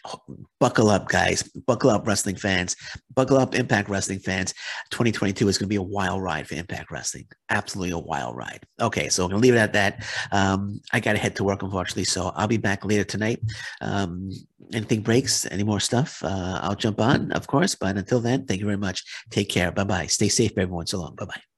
Buckle 0.59 0.89
up, 0.89 1.09
guys. 1.09 1.43
Buckle 1.43 1.91
up, 1.91 2.07
wrestling 2.07 2.37
fans. 2.37 2.75
Buckle 3.15 3.37
up, 3.37 3.55
Impact 3.55 3.89
Wrestling 3.89 4.19
fans. 4.19 4.55
2022 4.91 5.49
is 5.49 5.59
going 5.59 5.67
to 5.67 5.69
be 5.69 5.77
a 5.77 5.83
wild 5.83 6.23
ride 6.23 6.49
for 6.49 6.55
Impact 6.55 6.91
Wrestling. 6.91 7.27
Absolutely 7.51 7.93
a 7.93 7.99
wild 7.99 8.35
ride. 8.35 8.65
Okay, 8.81 9.11
so 9.11 9.25
I'm 9.25 9.31
going 9.31 9.43
to 9.43 9.47
leave 9.47 9.55
it 9.55 9.59
at 9.59 9.75
that. 9.75 10.05
Um, 10.33 10.81
I 10.93 11.01
got 11.01 11.13
to 11.13 11.19
head 11.19 11.37
to 11.37 11.45
work, 11.45 11.63
unfortunately, 11.63 12.05
so 12.05 12.33
I'll 12.35 12.49
be 12.49 12.57
back 12.57 12.85
later 12.85 13.05
tonight. 13.05 13.41
Um, 13.83 14.31
anything 14.73 15.03
breaks, 15.03 15.47
any 15.51 15.65
more 15.65 15.81
stuff, 15.81 16.23
uh, 16.25 16.61
I'll 16.63 16.77
jump 16.77 17.01
on, 17.01 17.31
of 17.33 17.47
course. 17.47 17.75
But 17.75 17.99
until 17.99 18.21
then, 18.21 18.47
thank 18.47 18.61
you 18.61 18.67
very 18.67 18.79
much. 18.79 19.05
Take 19.31 19.51
care. 19.51 19.71
Bye 19.71 19.85
bye. 19.85 20.07
Stay 20.07 20.29
safe, 20.29 20.53
everyone. 20.57 20.87
So 20.87 20.99
long. 20.99 21.15
Bye 21.15 21.27
bye. 21.27 21.50